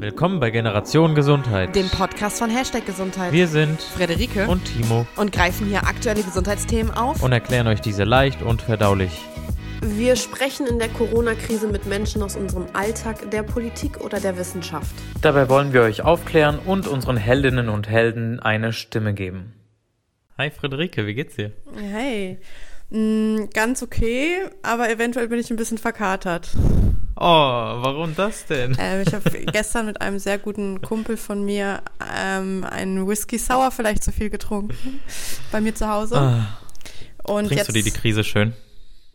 Willkommen 0.00 0.40
bei 0.40 0.48
Generation 0.48 1.14
Gesundheit, 1.14 1.76
dem 1.76 1.90
Podcast 1.90 2.38
von 2.38 2.48
Hashtag 2.48 2.86
Gesundheit. 2.86 3.32
Wir 3.32 3.46
sind 3.46 3.82
Frederike 3.82 4.48
und 4.48 4.64
Timo 4.64 5.06
und 5.16 5.30
greifen 5.30 5.66
hier 5.66 5.86
aktuelle 5.86 6.22
Gesundheitsthemen 6.22 6.90
auf 6.90 7.22
und 7.22 7.32
erklären 7.32 7.66
euch 7.66 7.82
diese 7.82 8.04
leicht 8.04 8.40
und 8.40 8.62
verdaulich. 8.62 9.12
Wir 9.82 10.16
sprechen 10.16 10.66
in 10.66 10.78
der 10.78 10.88
Corona-Krise 10.88 11.68
mit 11.68 11.84
Menschen 11.84 12.22
aus 12.22 12.34
unserem 12.34 12.64
Alltag, 12.72 13.30
der 13.30 13.42
Politik 13.42 14.00
oder 14.00 14.20
der 14.20 14.38
Wissenschaft. 14.38 14.94
Dabei 15.20 15.50
wollen 15.50 15.74
wir 15.74 15.82
euch 15.82 16.00
aufklären 16.00 16.58
und 16.64 16.88
unseren 16.88 17.18
Heldinnen 17.18 17.68
und 17.68 17.86
Helden 17.86 18.40
eine 18.40 18.72
Stimme 18.72 19.12
geben. 19.12 19.52
Hi 20.38 20.50
Friederike, 20.50 21.06
wie 21.06 21.12
geht's 21.12 21.36
dir? 21.36 21.52
Hey, 21.76 22.38
mm, 22.88 23.50
ganz 23.52 23.82
okay, 23.82 24.48
aber 24.62 24.88
eventuell 24.88 25.28
bin 25.28 25.38
ich 25.38 25.50
ein 25.50 25.56
bisschen 25.56 25.76
verkatert. 25.76 26.52
Oh, 27.22 27.26
warum 27.26 28.16
das 28.16 28.46
denn? 28.46 28.78
Äh, 28.78 29.02
ich 29.02 29.12
habe 29.12 29.28
gestern 29.52 29.84
mit 29.84 30.00
einem 30.00 30.18
sehr 30.18 30.38
guten 30.38 30.80
Kumpel 30.80 31.18
von 31.18 31.44
mir 31.44 31.82
ähm, 32.18 32.64
einen 32.64 33.06
Whisky 33.06 33.38
Sour 33.38 33.70
vielleicht 33.72 34.02
zu 34.02 34.10
viel 34.10 34.30
getrunken 34.30 35.00
bei 35.52 35.60
mir 35.60 35.74
zu 35.74 35.86
Hause. 35.86 36.16
Ah, 36.16 36.58
Und 37.24 37.48
trinkst 37.48 37.56
jetzt, 37.58 37.68
du 37.68 37.72
dir 37.74 37.82
die 37.82 37.90
Krise 37.90 38.24
schön? 38.24 38.54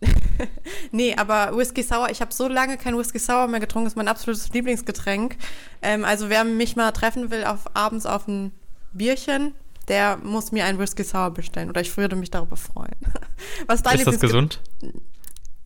nee, 0.91 1.15
aber 1.15 1.57
Whisky 1.57 1.81
Sour, 1.81 2.11
ich 2.11 2.21
habe 2.21 2.31
so 2.31 2.47
lange 2.47 2.77
kein 2.77 2.95
Whisky 2.95 3.17
Sour 3.17 3.47
mehr 3.47 3.59
getrunken, 3.59 3.87
ist 3.87 3.97
mein 3.97 4.07
absolutes 4.07 4.53
Lieblingsgetränk. 4.53 5.37
Ähm, 5.81 6.05
also 6.05 6.29
wer 6.29 6.43
mich 6.43 6.75
mal 6.75 6.91
treffen 6.91 7.31
will 7.31 7.43
auf 7.43 7.75
abends 7.75 8.05
auf 8.05 8.27
ein 8.27 8.51
Bierchen, 8.93 9.55
der 9.87 10.17
muss 10.17 10.51
mir 10.51 10.65
ein 10.65 10.77
Whisky 10.77 11.03
Sour 11.03 11.31
bestellen 11.31 11.69
oder 11.69 11.81
ich 11.81 11.97
würde 11.97 12.15
mich 12.15 12.29
darüber 12.29 12.55
freuen. 12.55 12.95
Was 13.65 13.77
ist 13.77 13.85
dein 13.87 13.97
Ist 13.97 14.05
das 14.05 14.19
gesund? 14.19 14.61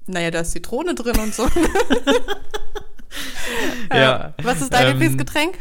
Naja, 0.10 0.32
da 0.32 0.40
ist 0.40 0.52
Zitrone 0.52 0.96
drin 0.96 1.20
und 1.20 1.36
so. 1.36 1.48
ja. 3.94 4.34
Was 4.42 4.62
ist 4.62 4.74
dein 4.74 4.88
ähm, 4.88 4.92
Lieblingsgetränk? 4.94 5.56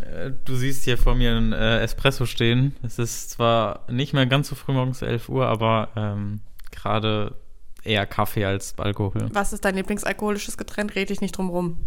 Äh, 0.00 0.32
du 0.44 0.56
siehst 0.56 0.84
hier 0.84 0.98
vor 0.98 1.14
mir 1.14 1.34
ein 1.34 1.54
äh, 1.54 1.80
Espresso 1.80 2.26
stehen. 2.26 2.76
Es 2.82 2.98
ist 2.98 3.30
zwar 3.30 3.86
nicht 3.88 4.12
mehr 4.12 4.26
ganz 4.26 4.48
so 4.48 4.54
früh 4.54 4.74
morgens 4.74 5.00
11 5.00 5.30
Uhr, 5.30 5.46
aber 5.46 5.88
ähm, 5.96 6.40
gerade 6.70 7.34
eher 7.82 8.04
Kaffee 8.04 8.44
als 8.44 8.78
Alkohol. 8.78 9.30
Was 9.32 9.54
ist 9.54 9.64
dein 9.64 9.76
Lieblingsalkoholisches 9.76 10.58
Getränk? 10.58 10.94
Red 10.94 11.10
ich 11.10 11.22
nicht 11.22 11.34
drum 11.36 11.48
rum. 11.48 11.78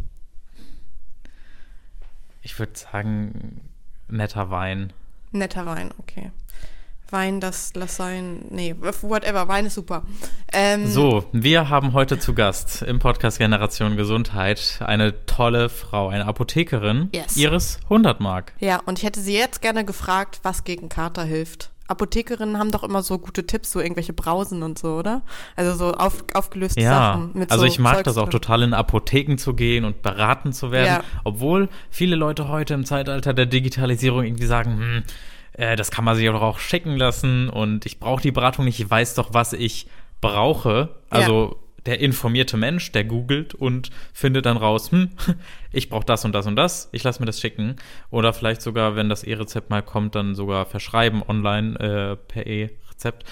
Ich 2.42 2.58
würde 2.58 2.76
sagen, 2.76 3.62
netter 4.08 4.50
Wein. 4.50 4.92
Netter 5.32 5.68
Wein, 5.68 5.92
okay. 6.00 6.32
Wein, 7.12 7.42
das 7.42 7.74
lass 7.76 7.98
sein. 7.98 8.46
Nee, 8.50 8.76
whatever, 9.02 9.48
Wein 9.48 9.66
ist 9.66 9.76
super. 9.76 10.04
Ähm, 10.54 10.88
so, 10.88 11.26
wir 11.34 11.70
haben 11.70 11.94
heute 11.94 12.20
zu 12.20 12.34
Gast 12.34 12.82
im 12.84 13.00
Podcast 13.00 13.38
Generation 13.38 13.98
Gesundheit 13.98 14.80
eine 14.80 15.26
tolle 15.26 15.70
Frau, 15.70 16.08
eine 16.08 16.26
Apothekerin, 16.26 17.10
yes. 17.14 17.36
Iris 17.36 17.80
Hundertmark. 17.90 18.54
Ja, 18.60 18.82
und 18.86 19.00
ich 19.00 19.06
hätte 19.06 19.20
sie 19.20 19.34
jetzt 19.34 19.62
gerne 19.62 19.84
gefragt, 19.84 20.40
was 20.44 20.64
gegen 20.64 20.88
Kater 20.88 21.24
hilft. 21.24 21.72
Apothekerinnen 21.92 22.58
haben 22.58 22.72
doch 22.72 22.84
immer 22.84 23.04
so 23.04 23.20
gute 23.20 23.46
Tipps, 23.46 23.74
so 23.74 23.82
irgendwelche 23.82 24.14
Brausen 24.14 24.64
und 24.64 24.80
so, 24.80 24.96
oder? 24.96 25.24
Also 25.58 25.76
so 25.76 25.94
auf, 25.94 26.24
aufgelöste 26.34 26.80
ja, 26.80 26.92
Sachen. 26.92 27.32
Mit 27.34 27.52
also 27.52 27.64
so 27.64 27.68
ich 27.68 27.80
mag 27.80 27.96
Zeugs 27.96 28.06
das 28.06 28.18
auch 28.18 28.30
total 28.30 28.64
in 28.64 28.74
Apotheken 28.74 29.36
zu 29.38 29.54
gehen 29.54 29.84
und 29.84 30.02
beraten 30.02 30.54
zu 30.54 30.72
werden, 30.72 30.88
ja. 30.88 31.04
obwohl 31.26 31.68
viele 31.90 32.16
Leute 32.16 32.48
heute 32.48 32.74
im 32.74 32.86
Zeitalter 32.86 33.34
der 33.34 33.46
Digitalisierung 33.46 34.24
irgendwie 34.24 34.46
sagen, 34.46 34.78
hm, 34.78 35.04
äh, 35.54 35.76
das 35.76 35.92
kann 35.92 36.06
man 36.06 36.16
sich 36.16 36.30
auch 36.30 36.60
schicken 36.60 36.98
lassen 36.98 37.50
und 37.50 37.86
ich 37.86 38.00
brauche 38.00 38.22
die 38.22 38.32
Beratung 38.32 38.66
nicht, 38.66 38.80
ich 38.80 38.90
weiß 38.90 39.16
doch, 39.16 39.34
was 39.34 39.54
ich 39.54 39.88
brauche. 40.22 40.90
Also 41.10 41.52
ja 41.52 41.62
der 41.86 42.00
informierte 42.00 42.58
Mensch, 42.58 42.92
der 42.92 43.04
googelt 43.04 43.56
und 43.56 43.90
findet 44.14 44.46
dann 44.46 44.58
raus, 44.58 44.92
hm, 44.92 45.10
ich 45.72 45.90
brauche 45.90 46.06
das 46.06 46.26
und 46.26 46.34
das 46.34 46.48
und 46.48 46.56
das, 46.56 46.90
ich 46.92 47.04
lasse 47.04 47.20
mir 47.20 47.26
das 47.26 47.40
schicken. 47.40 47.76
Oder 48.10 48.34
vielleicht 48.34 48.62
sogar, 48.62 48.96
wenn 48.96 49.10
das 49.10 49.24
E-Rezept 49.24 49.70
mal 49.70 49.82
kommt, 49.82 50.16
dann 50.16 50.36
sogar 50.36 50.66
verschreiben 50.66 51.24
online 51.28 51.80
äh, 51.80 52.16
per 52.16 52.46
E-Rezept. 52.46 53.26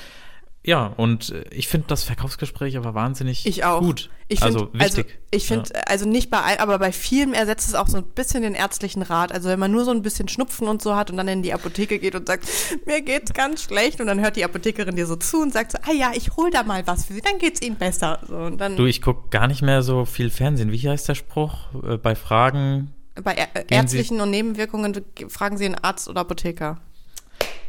Ja, 0.64 0.88
und 0.98 1.30
äh, 1.30 1.46
ich 1.52 1.68
finde 1.68 1.88
das 1.88 2.04
Verkaufsgespräch 2.04 2.76
aber 2.76 2.94
wahnsinnig 2.94 3.46
ich 3.46 3.64
auch. 3.64 3.80
gut. 3.80 4.10
Ich 4.28 4.44
also 4.44 4.68
find, 4.68 4.82
also 4.82 4.98
wichtig. 4.98 5.06
Also 5.14 5.28
ich 5.32 5.48
finde, 5.48 5.70
ja. 5.74 5.82
also 5.88 6.08
nicht 6.08 6.30
bei 6.30 6.42
allen, 6.42 6.60
aber 6.60 6.78
bei 6.80 6.92
vielen 6.92 7.34
ersetzt 7.34 7.70
es 7.70 7.76
auch 7.76 7.88
so 7.88 7.98
ein 7.98 8.04
bisschen 8.04 8.44
den 8.44 8.56
ärztlichen 8.56 9.02
Rat. 9.02 9.32
Also 9.32 9.48
wenn 9.50 9.60
man 9.60 9.72
nur 9.72 9.86
so 9.86 9.92
ein 9.92 10.02
bisschen 10.02 10.28
Schnupfen 10.28 10.68
und 10.68 10.82
so 10.82 10.96
hat 10.96 11.10
und 11.10 11.18
dann 11.18 11.28
in 11.30 11.42
die 11.42 11.54
Apotheke 11.54 11.98
geht 11.98 12.14
und 12.14 12.28
sagt, 12.28 12.48
mir 12.86 13.02
geht's 13.02 13.34
ganz 13.34 13.64
schlecht 13.64 14.02
und 14.02 14.08
dann 14.08 14.20
hört 14.20 14.36
die 14.36 14.44
Apothekerin 14.44 14.96
dir 14.96 15.08
so 15.08 15.16
zu 15.16 15.42
und 15.42 15.54
sagt 15.54 15.72
so, 15.72 15.78
ah 15.82 15.94
ja, 15.94 16.12
ich 16.14 16.36
hol 16.36 16.52
da 16.52 16.64
mal 16.64 16.86
was 16.86 17.06
für 17.06 17.14
sie, 17.14 17.22
dann 17.22 17.40
geht's 17.40 17.62
ihnen 17.62 17.78
besser. 17.78 18.20
So, 18.28 18.36
und 18.36 18.58
dann, 18.60 18.76
du, 18.76 18.86
ich 18.86 19.02
gucke 19.02 19.30
gar 19.30 19.48
nicht 19.48 19.62
mehr 19.62 19.82
so 19.82 20.06
viel 20.06 20.30
Fernsehen. 20.30 20.72
Wie 20.72 20.90
heißt 20.90 21.08
der 21.08 21.16
Spruch? 21.16 21.74
Äh, 21.88 21.98
bei 21.98 22.16
Fragen. 22.16 22.94
Bei 23.24 23.48
ärztlichen 23.70 24.22
und 24.22 24.30
Nebenwirkungen 24.30 25.04
fragen 25.28 25.58
Sie 25.58 25.66
einen 25.66 25.76
Arzt 25.76 26.08
oder 26.08 26.22
Apotheker. 26.22 26.80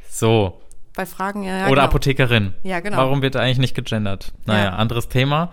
So, 0.09 0.61
bei 0.95 1.07
Fragen, 1.07 1.43
ja. 1.45 1.59
ja 1.59 1.65
Oder 1.67 1.75
genau. 1.77 1.85
Apothekerin. 1.85 2.55
Ja, 2.63 2.81
genau. 2.81 2.97
Warum 2.99 3.23
wird 3.23 3.37
eigentlich 3.37 3.59
nicht 3.59 3.75
gegendert? 3.75 4.33
Naja, 4.47 4.65
ja. 4.65 4.71
anderes 4.71 5.09
Thema. 5.09 5.51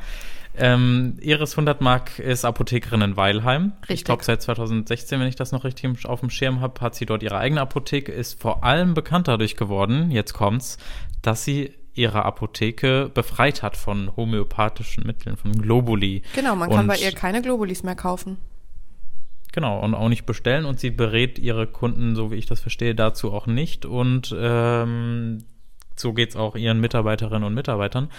Ähm, 0.59 1.17
Iris 1.21 1.51
100 1.51 1.81
Mark 1.81 2.17
ist 2.17 2.43
Apothekerin 2.43 3.01
in 3.01 3.15
Weilheim. 3.15 3.73
Richtig. 3.83 3.99
Ich 3.99 4.03
glaube, 4.05 4.23
seit 4.23 4.41
2016, 4.41 5.19
wenn 5.19 5.27
ich 5.27 5.35
das 5.35 5.51
noch 5.51 5.63
richtig 5.63 6.05
auf 6.07 6.21
dem 6.21 6.31
Schirm 6.31 6.61
habe, 6.61 6.81
hat 6.81 6.95
sie 6.95 7.05
dort 7.05 7.21
ihre 7.21 7.37
eigene 7.37 7.61
Apotheke, 7.61 8.11
ist 8.11 8.41
vor 8.41 8.63
allem 8.63 8.95
bekannt 8.95 9.27
dadurch 9.27 9.55
geworden, 9.55 10.09
jetzt 10.09 10.33
kommt's, 10.33 10.77
dass 11.21 11.43
sie 11.43 11.73
ihre 11.93 12.25
Apotheke 12.25 13.11
befreit 13.13 13.61
hat 13.63 13.77
von 13.77 14.15
homöopathischen 14.15 15.05
Mitteln, 15.05 15.37
von 15.37 15.51
Globuli. 15.51 16.23
Genau, 16.35 16.55
man 16.55 16.69
kann 16.69 16.87
bei 16.87 16.97
ihr 16.97 17.11
keine 17.11 17.41
Globulis 17.41 17.83
mehr 17.83 17.95
kaufen. 17.95 18.37
Genau, 19.57 19.79
und 19.79 19.95
auch 19.95 20.07
nicht 20.07 20.27
bestellen. 20.27 20.65
Und 20.65 20.79
sie 20.79 20.91
berät 20.91 21.39
ihre 21.39 21.65
Kunden, 21.65 22.15
so 22.15 22.29
wie 22.29 22.35
ich 22.35 22.45
das 22.45 22.59
verstehe, 22.59 22.93
dazu 22.93 23.33
auch 23.33 23.47
nicht. 23.47 23.87
Und 23.87 24.35
ähm, 24.39 25.45
so 25.95 26.13
geht 26.13 26.29
es 26.29 26.35
auch 26.35 26.55
ihren 26.55 26.79
Mitarbeiterinnen 26.79 27.43
und 27.43 27.55
Mitarbeitern. 27.55 28.11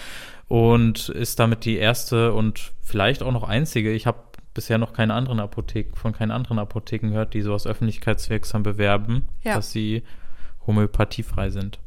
Und 0.49 1.11
ist 1.11 1.39
damit 1.39 1.65
die 1.65 1.77
erste 1.77 2.33
und 2.33 2.73
vielleicht 2.83 3.23
auch 3.23 3.31
noch 3.31 3.45
einzige. 3.45 3.93
Ich 3.93 4.05
habe 4.05 4.19
bisher 4.53 4.79
noch 4.79 4.93
keine 4.93 5.15
anderen 5.15 5.39
Apotheken, 5.39 5.95
von 5.95 6.13
keinen 6.13 6.33
anderen 6.33 6.59
Apotheken 6.59 7.11
gehört, 7.11 7.35
die 7.35 7.43
sowas 7.43 7.69
öffentlichkeitswirksam 7.69 8.65
bewerben, 8.65 9.29
ja. 9.45 9.55
dass 9.55 9.71
sie 9.71 10.03
homöopathiefrei 10.67 11.51
sind. 11.51 11.79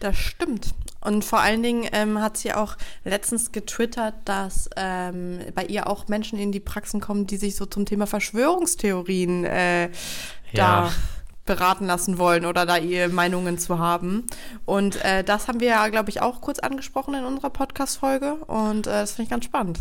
Das 0.00 0.16
stimmt. 0.16 0.74
Und 1.00 1.24
vor 1.24 1.40
allen 1.40 1.62
Dingen 1.62 1.88
ähm, 1.92 2.20
hat 2.20 2.38
sie 2.38 2.54
auch 2.54 2.76
letztens 3.04 3.52
getwittert, 3.52 4.14
dass 4.24 4.70
ähm, 4.76 5.40
bei 5.54 5.66
ihr 5.66 5.86
auch 5.86 6.08
Menschen 6.08 6.38
in 6.38 6.50
die 6.50 6.60
Praxen 6.60 7.00
kommen, 7.00 7.26
die 7.26 7.36
sich 7.36 7.56
so 7.56 7.66
zum 7.66 7.84
Thema 7.84 8.06
Verschwörungstheorien 8.06 9.44
äh, 9.44 9.84
ja. 9.84 9.90
da 10.52 10.92
beraten 11.44 11.86
lassen 11.86 12.16
wollen 12.18 12.46
oder 12.46 12.64
da 12.64 12.78
ihre 12.78 13.08
Meinungen 13.08 13.58
zu 13.58 13.78
haben. 13.78 14.26
Und 14.64 15.04
äh, 15.04 15.22
das 15.22 15.46
haben 15.46 15.60
wir 15.60 15.68
ja, 15.68 15.88
glaube 15.88 16.08
ich, 16.08 16.22
auch 16.22 16.40
kurz 16.40 16.58
angesprochen 16.58 17.14
in 17.14 17.24
unserer 17.24 17.50
Podcast-Folge. 17.50 18.36
Und 18.46 18.86
äh, 18.86 18.90
das 18.90 19.12
finde 19.12 19.24
ich 19.24 19.30
ganz 19.30 19.44
spannend. 19.44 19.80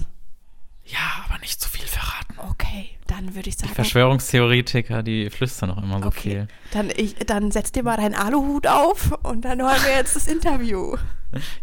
Ja, 0.85 1.25
aber 1.25 1.39
nicht 1.39 1.61
zu 1.61 1.69
viel 1.69 1.87
verraten. 1.87 2.35
Okay, 2.51 2.89
dann 3.07 3.35
würde 3.35 3.47
ich 3.47 3.55
sagen. 3.55 3.69
Die 3.69 3.75
Verschwörungstheoretiker, 3.75 5.01
die 5.01 5.29
flüstern 5.29 5.71
auch 5.71 5.81
immer 5.81 5.99
so 6.01 6.07
okay. 6.07 6.19
viel. 6.19 6.47
Dann, 6.71 6.89
ich, 6.95 7.15
dann 7.15 7.51
setz 7.51 7.71
dir 7.71 7.83
mal 7.83 7.95
deinen 7.95 8.15
Aluhut 8.15 8.67
auf 8.67 9.17
und 9.23 9.45
dann 9.45 9.61
hören 9.61 9.81
wir 9.85 9.95
jetzt 9.95 10.15
das 10.15 10.27
Interview. 10.27 10.95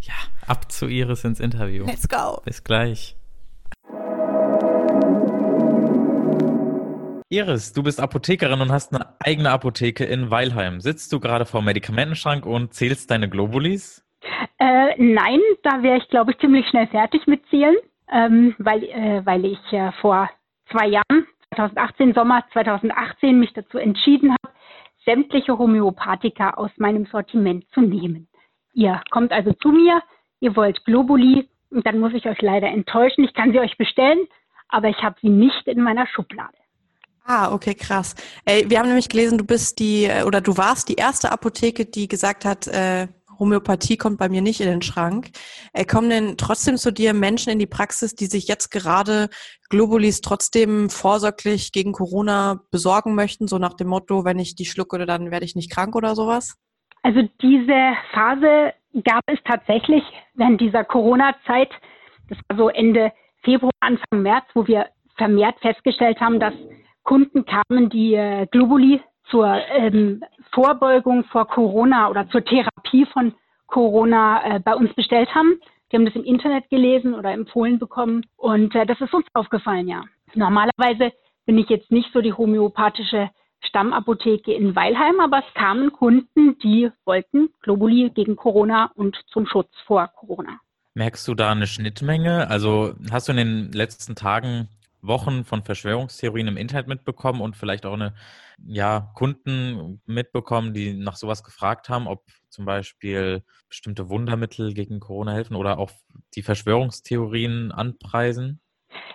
Ja, 0.00 0.14
ab 0.48 0.72
zu 0.72 0.88
Iris 0.88 1.22
ins 1.22 1.38
Interview. 1.38 1.86
Let's 1.86 2.08
go. 2.08 2.42
Bis 2.44 2.64
gleich. 2.64 3.14
Iris, 7.28 7.72
du 7.72 7.84
bist 7.84 8.00
Apothekerin 8.00 8.60
und 8.60 8.72
hast 8.72 8.92
eine 8.92 9.14
eigene 9.20 9.52
Apotheke 9.52 10.04
in 10.04 10.28
Weilheim. 10.28 10.81
Sitzt 10.81 11.12
du 11.12 11.20
gerade 11.20 11.47
vor 11.47 11.60
dem 11.60 11.66
Medikamentenschrank 11.66 12.44
und 12.47 12.75
zählst 12.75 13.12
deine 13.12 13.31
Globulis? 13.31 14.04
Äh, 14.58 14.97
nein, 14.98 15.38
da 15.62 15.84
wäre 15.84 15.98
ich, 15.98 16.08
glaube 16.08 16.32
ich, 16.32 16.38
ziemlich 16.38 16.66
schnell 16.69 16.88
fertig 16.88 17.28
mit 17.28 17.47
Zählen 17.48 17.76
ähm, 18.10 18.54
weil, 18.59 18.84
äh, 18.84 19.25
weil 19.25 19.44
ich 19.44 19.72
äh, 19.72 19.93
vor 20.00 20.28
zwei 20.71 20.87
Jahren, 20.87 21.26
2018, 21.54 22.15
Sommer 22.15 22.44
2018, 22.53 23.38
mich 23.38 23.53
dazu 23.53 23.78
entschieden 23.78 24.31
habe, 24.31 24.55
sämtliche 25.05 25.58
Homöopathika 25.58 26.50
aus 26.50 26.70
meinem 26.76 27.06
Sortiment 27.06 27.64
zu 27.73 27.81
nehmen. 27.81 28.29
Ihr 28.73 29.00
kommt 29.11 29.32
also 29.32 29.52
zu 29.55 29.70
mir, 29.70 30.02
ihr 30.40 30.55
wollt 30.55 30.85
Globuli 30.85 31.49
und 31.70 31.87
dann 31.87 31.99
muss 31.99 32.12
ich 32.14 32.26
euch 32.26 32.40
leider 32.40 32.69
enttäuschen. 32.69 33.25
Ich 33.25 33.35
kann 33.35 33.52
sie 33.52 33.61
euch 33.61 33.76
bestellen, 33.76 34.26
aber 34.69 34.88
ich 34.88 35.02
habe 35.02 35.17
sie 35.20 35.31
nicht 35.31 35.67
in 35.67 35.82
meiner 35.82 36.06
Schublade. 36.06 36.55
Ah, 37.25 37.52
okay, 37.52 37.75
krass. 37.75 38.14
Ey, 38.44 38.69
wir 38.69 38.79
haben 38.79 38.88
nämlich 38.88 39.08
gelesen, 39.08 39.38
du 39.38 39.44
bist 39.44 39.79
die 39.79 40.05
äh, 40.05 40.25
oder 40.25 40.40
du 40.40 40.56
warst 40.56 40.88
die 40.88 40.94
erste 40.94 41.31
Apotheke, 41.31 41.87
die 41.87 42.08
gesagt 42.08 42.44
hat, 42.44 42.67
äh, 42.67 43.08
Homöopathie 43.40 43.96
kommt 43.96 44.19
bei 44.19 44.28
mir 44.28 44.42
nicht 44.42 44.60
in 44.60 44.69
den 44.69 44.82
Schrank. 44.82 45.31
Äh, 45.72 45.84
kommen 45.84 46.10
denn 46.10 46.37
trotzdem 46.37 46.76
zu 46.76 46.92
dir 46.92 47.14
Menschen 47.14 47.52
in 47.52 47.58
die 47.58 47.66
Praxis, 47.66 48.14
die 48.14 48.26
sich 48.26 48.46
jetzt 48.46 48.70
gerade 48.70 49.28
Globulis 49.70 50.20
trotzdem 50.20 50.90
vorsorglich 50.90 51.72
gegen 51.72 51.92
Corona 51.92 52.60
besorgen 52.70 53.14
möchten, 53.14 53.48
so 53.48 53.58
nach 53.58 53.75
dem 53.75 53.88
Motto, 53.88 54.25
wenn 54.25 54.38
ich 54.38 54.54
die 54.54 54.66
schlucke, 54.66 55.04
dann 55.06 55.31
werde 55.31 55.44
ich 55.44 55.56
nicht 55.56 55.72
krank 55.72 55.96
oder 55.96 56.14
sowas? 56.14 56.56
Also 57.02 57.22
diese 57.40 57.94
Phase 58.12 58.75
gab 59.04 59.22
es 59.26 59.38
tatsächlich 59.44 60.02
während 60.34 60.60
dieser 60.60 60.84
Corona-Zeit. 60.84 61.70
Das 62.28 62.38
war 62.48 62.58
so 62.58 62.69
Ende 62.69 63.12
Februar, 63.42 63.72
Anfang 63.81 64.22
März, 64.22 64.44
wo 64.54 64.66
wir 64.66 64.87
vermehrt 65.16 65.58
festgestellt 65.60 66.20
haben, 66.20 66.40
dass 66.40 66.54
Kunden 67.04 67.44
kamen, 67.44 67.88
die 67.90 68.14
äh, 68.14 68.46
Globuli 68.50 69.00
zur 69.31 69.46
ähm, 69.46 70.22
Vorbeugung 70.52 71.25
vor 71.25 71.47
Corona 71.47 72.08
oder 72.08 72.29
zur 72.29 72.44
Therapie 72.44 73.06
von 73.12 73.35
Corona 73.67 74.56
äh, 74.56 74.61
bei 74.61 74.75
uns 74.75 74.93
bestellt 74.94 75.35
haben. 75.35 75.61
Die 75.91 75.97
haben 75.97 76.05
das 76.05 76.14
im 76.14 76.25
Internet 76.25 76.69
gelesen 76.70 77.14
oder 77.14 77.32
empfohlen 77.32 77.79
bekommen 77.79 78.26
und 78.37 78.75
äh, 78.75 78.87
das 78.87 79.00
ist 79.00 79.14
uns 79.14 79.26
aufgefallen, 79.35 79.88
ja. 79.88 80.05
Normalerweise 80.35 81.12
bin 81.47 81.58
ich 81.58 81.69
jetzt 81.69 81.91
nicht 81.91 82.12
so 82.12 82.20
die 82.20 82.32
homöopathische 82.32 83.31
Stammapotheke 83.62 84.52
in 84.52 84.75
Weilheim, 84.75 85.20
aber 85.20 85.38
es 85.38 85.55
kamen 85.55 85.93
Kunden, 85.93 86.58
die 86.58 86.91
wollten 87.05 87.50
Globuli 87.62 88.11
gegen 88.11 88.37
Corona 88.37 88.91
und 88.94 89.20
zum 89.32 89.47
Schutz 89.47 89.70
vor 89.87 90.08
Corona. 90.08 90.61
Merkst 90.94 91.26
du 91.29 91.35
da 91.35 91.50
eine 91.50 91.67
Schnittmenge? 91.67 92.49
Also 92.49 92.94
hast 93.11 93.29
du 93.29 93.32
in 93.32 93.38
den 93.38 93.73
letzten 93.73 94.14
Tagen 94.14 94.69
Wochen 95.02 95.44
von 95.44 95.62
Verschwörungstheorien 95.62 96.49
im 96.49 96.56
Internet 96.56 96.88
mitbekommen 96.88 97.41
und 97.41 97.56
vielleicht 97.56 97.87
auch 97.87 97.94
eine, 97.94 98.14
ja, 98.67 99.11
Kunden 99.14 100.00
mitbekommen, 100.06 100.75
die 100.75 100.93
nach 100.94 101.17
sowas 101.17 101.43
gefragt 101.43 101.88
haben, 101.88 102.06
ob 102.06 102.25
zum 102.49 102.64
Beispiel 102.64 103.43
bestimmte 103.69 104.08
Wundermittel 104.08 104.75
gegen 104.75 105.00
Corona 105.00 105.32
helfen 105.32 105.56
oder 105.56 105.79
auch 105.79 105.91
die 106.35 106.43
Verschwörungstheorien 106.43 107.73
anpreisen? 107.73 108.61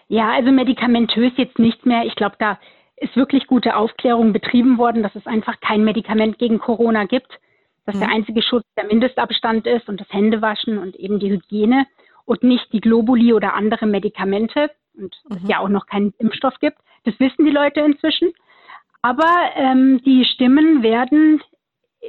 Ja, 0.08 0.32
also 0.34 0.52
medikamentös 0.52 1.34
jetzt 1.38 1.60
nicht 1.60 1.86
mehr. 1.86 2.06
Ich 2.06 2.16
glaube, 2.16 2.36
da 2.40 2.60
ist 2.98 3.16
wirklich 3.16 3.48
gute 3.48 3.76
Aufklärung 3.76 4.34
betrieben 4.34 4.78
worden, 4.78 5.04
dass 5.04 5.16
es 5.16 5.26
einfach 5.26 5.60
kein 5.60 5.84
Medikament 5.84 6.40
gegen 6.40 6.60
Corona 6.60 7.06
gibt, 7.06 7.40
dass 7.86 7.96
mhm. 7.96 8.00
der 8.00 8.10
einzige 8.10 8.42
Schutz 8.42 8.66
der 8.78 8.86
Mindestabstand 8.86 9.68
ist 9.68 9.90
und 9.90 10.00
das 10.00 10.12
Händewaschen 10.12 10.78
und 10.78 10.96
eben 10.96 11.20
die 11.20 11.32
Hygiene 11.32 11.86
und 12.26 12.44
nicht 12.44 12.72
die 12.72 12.82
Globuli 12.82 13.34
oder 13.34 13.54
andere 13.54 13.86
Medikamente 13.86 14.72
und 14.98 15.16
mhm. 15.30 15.38
es 15.38 15.50
ja 15.50 15.60
auch 15.60 15.70
noch 15.70 15.86
keinen 15.86 16.14
Impfstoff 16.18 16.56
gibt. 16.60 16.78
Das 17.04 17.20
wissen 17.20 17.46
die 17.46 17.52
Leute 17.52 17.82
inzwischen. 17.82 18.34
Aber 19.02 19.52
ähm, 19.56 20.02
die 20.04 20.26
Stimmen 20.26 20.82
werden 20.82 21.42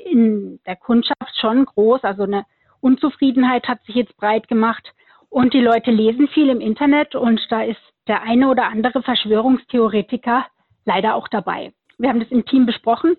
in 0.05 0.61
der 0.67 0.77
Kundschaft 0.77 1.37
schon 1.39 1.67
groß. 1.67 2.05
Also 2.05 2.23
eine 2.23 2.47
Unzufriedenheit 2.81 3.69
hat 3.69 3.83
sich 3.85 3.95
jetzt 3.95 4.17
breit 4.17 4.49
gemacht. 4.49 4.93
Und 5.29 5.53
die 5.53 5.61
Leute 5.61 5.91
lesen 5.91 6.29
viel 6.29 6.49
im 6.49 6.61
Internet 6.61 7.15
und 7.15 7.41
da 7.51 7.63
ist 7.63 7.81
der 8.09 8.23
eine 8.23 8.49
oder 8.49 8.69
andere 8.69 9.03
Verschwörungstheoretiker 9.03 10.47
leider 10.85 11.15
auch 11.15 11.29
dabei. 11.29 11.73
Wir 11.99 12.09
haben 12.09 12.21
das 12.21 12.31
im 12.31 12.47
Team 12.47 12.65
besprochen, 12.65 13.17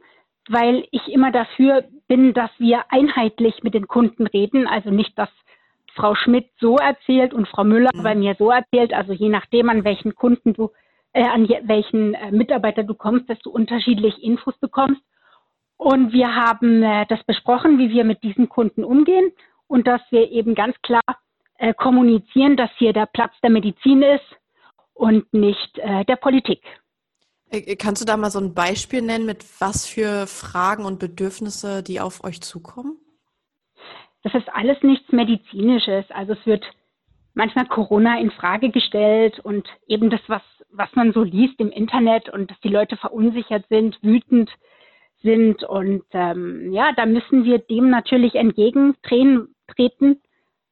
weil 0.50 0.88
ich 0.92 1.08
immer 1.10 1.32
dafür 1.32 1.84
bin, 2.08 2.34
dass 2.34 2.50
wir 2.58 2.86
einheitlich 2.90 3.62
mit 3.64 3.74
den 3.74 3.88
Kunden 3.88 4.26
reden. 4.26 4.68
Also 4.68 4.90
nicht, 4.90 5.18
dass 5.18 5.30
Frau 5.98 6.16
Schmidt 6.16 6.50
so 6.60 6.78
erzählt 6.78 7.34
und 7.34 7.48
Frau 7.48 7.64
Müller 7.64 7.92
mhm. 7.94 8.04
bei 8.04 8.16
mir 8.16 8.36
so 8.38 8.52
erzählt. 8.52 8.94
Also 8.94 9.12
je 9.12 9.30
nachdem, 9.30 9.70
an 9.70 9.84
welchen 9.84 10.16
Kunden 10.16 10.54
du, 10.54 10.72
äh, 11.14 11.24
an 11.24 11.50
welchen 11.64 12.14
äh, 12.14 12.32
Mitarbeiter 12.32 12.84
du 12.84 12.94
kommst, 12.94 13.30
dass 13.30 13.40
du 13.40 13.50
unterschiedlich 13.50 14.24
Infos 14.24 14.58
bekommst. 14.60 15.02
Und 15.76 16.14
wir 16.14 16.34
haben 16.36 16.84
äh, 16.84 17.06
das 17.08 17.24
besprochen, 17.26 17.78
wie 17.80 17.90
wir 17.90 18.04
mit 18.04 18.24
diesen 18.24 18.48
Kunden 18.48 18.84
umgehen 18.84 19.32
und 19.68 19.88
dass 19.88 20.02
wir 20.12 20.32
eben 20.32 20.56
ganz 20.56 20.76
klar 20.82 21.02
äh, 21.58 21.74
kommunizieren, 21.74 22.56
dass 22.56 22.70
hier 22.78 22.94
der 22.94 23.08
Platz 23.08 23.34
der 23.42 23.50
Medizin 23.50 24.02
ist 24.02 24.26
und 24.94 25.32
nicht 25.34 25.78
äh, 25.80 26.06
der 26.06 26.16
Politik. 26.16 26.62
Äh, 27.50 27.76
kannst 27.76 28.02
du 28.02 28.06
da 28.06 28.18
mal 28.18 28.32
so 28.32 28.40
ein 28.40 28.54
Beispiel 28.54 29.02
nennen, 29.02 29.26
mit 29.26 29.44
was 29.60 29.86
für 29.86 30.28
Fragen 30.28 30.86
und 30.86 31.00
Bedürfnisse 31.00 31.84
die 31.84 32.00
auf 32.00 32.24
euch 32.24 32.42
zukommen? 32.42 32.98
Das 34.28 34.42
ist 34.42 34.54
alles 34.54 34.82
nichts 34.84 35.10
Medizinisches. 35.14 36.04
Also 36.10 36.34
es 36.34 36.46
wird 36.46 36.66
manchmal 37.34 37.66
Corona 37.66 38.20
in 38.20 38.30
Frage 38.30 38.72
gestellt 38.72 39.40
und 39.40 39.66
eben 39.88 40.10
das, 40.10 40.20
was, 40.28 40.42
was 40.70 40.94
man 40.96 41.14
so 41.14 41.24
liest 41.24 41.58
im 41.62 41.70
Internet 41.72 42.28
und 42.28 42.52
dass 42.52 42.60
die 42.60 42.68
Leute 42.68 42.98
verunsichert 42.98 43.66
sind, 43.70 43.98
wütend 44.02 44.50
sind. 45.24 45.64
Und 45.64 46.04
ähm, 46.12 46.74
ja, 46.74 46.92
da 46.98 47.06
müssen 47.06 47.46
wir 47.46 47.60
dem 47.60 47.90
natürlich 47.90 48.36
entgegentreten, 48.36 49.48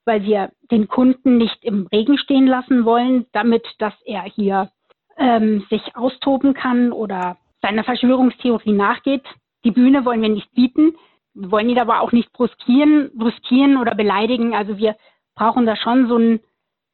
weil 0.03 0.23
wir 0.23 0.51
den 0.69 0.89
Kunden 0.89 1.37
nicht 1.37 1.63
im 1.63 1.87
Regen 1.87 2.17
stehen 2.17 2.47
lassen 2.47 2.83
wollen, 2.83 3.25
damit, 3.31 3.65
dass 3.79 3.93
er 4.03 4.23
hier 4.23 4.69
ähm, 5.17 5.65
sich 5.69 5.95
austoben 5.95 6.53
kann 6.53 6.91
oder 6.91 7.37
seiner 7.61 7.85
Verschwörungstheorie 7.85 8.73
nachgeht. 8.73 9.23
Die 9.63 9.71
Bühne 9.71 10.03
wollen 10.03 10.21
wir 10.21 10.29
nicht 10.29 10.53
bieten. 10.53 10.97
Wir 11.35 11.51
wollen 11.51 11.69
ihn 11.69 11.79
aber 11.79 12.01
auch 12.01 12.11
nicht 12.13 12.31
bruskieren, 12.31 13.11
bruskieren 13.13 13.77
oder 13.77 13.93
beleidigen. 13.93 14.55
Also 14.55 14.77
wir 14.77 14.95
brauchen 15.35 15.65
da 15.65 15.75
schon 15.75 16.07
so 16.07 16.17
ein, 16.17 16.39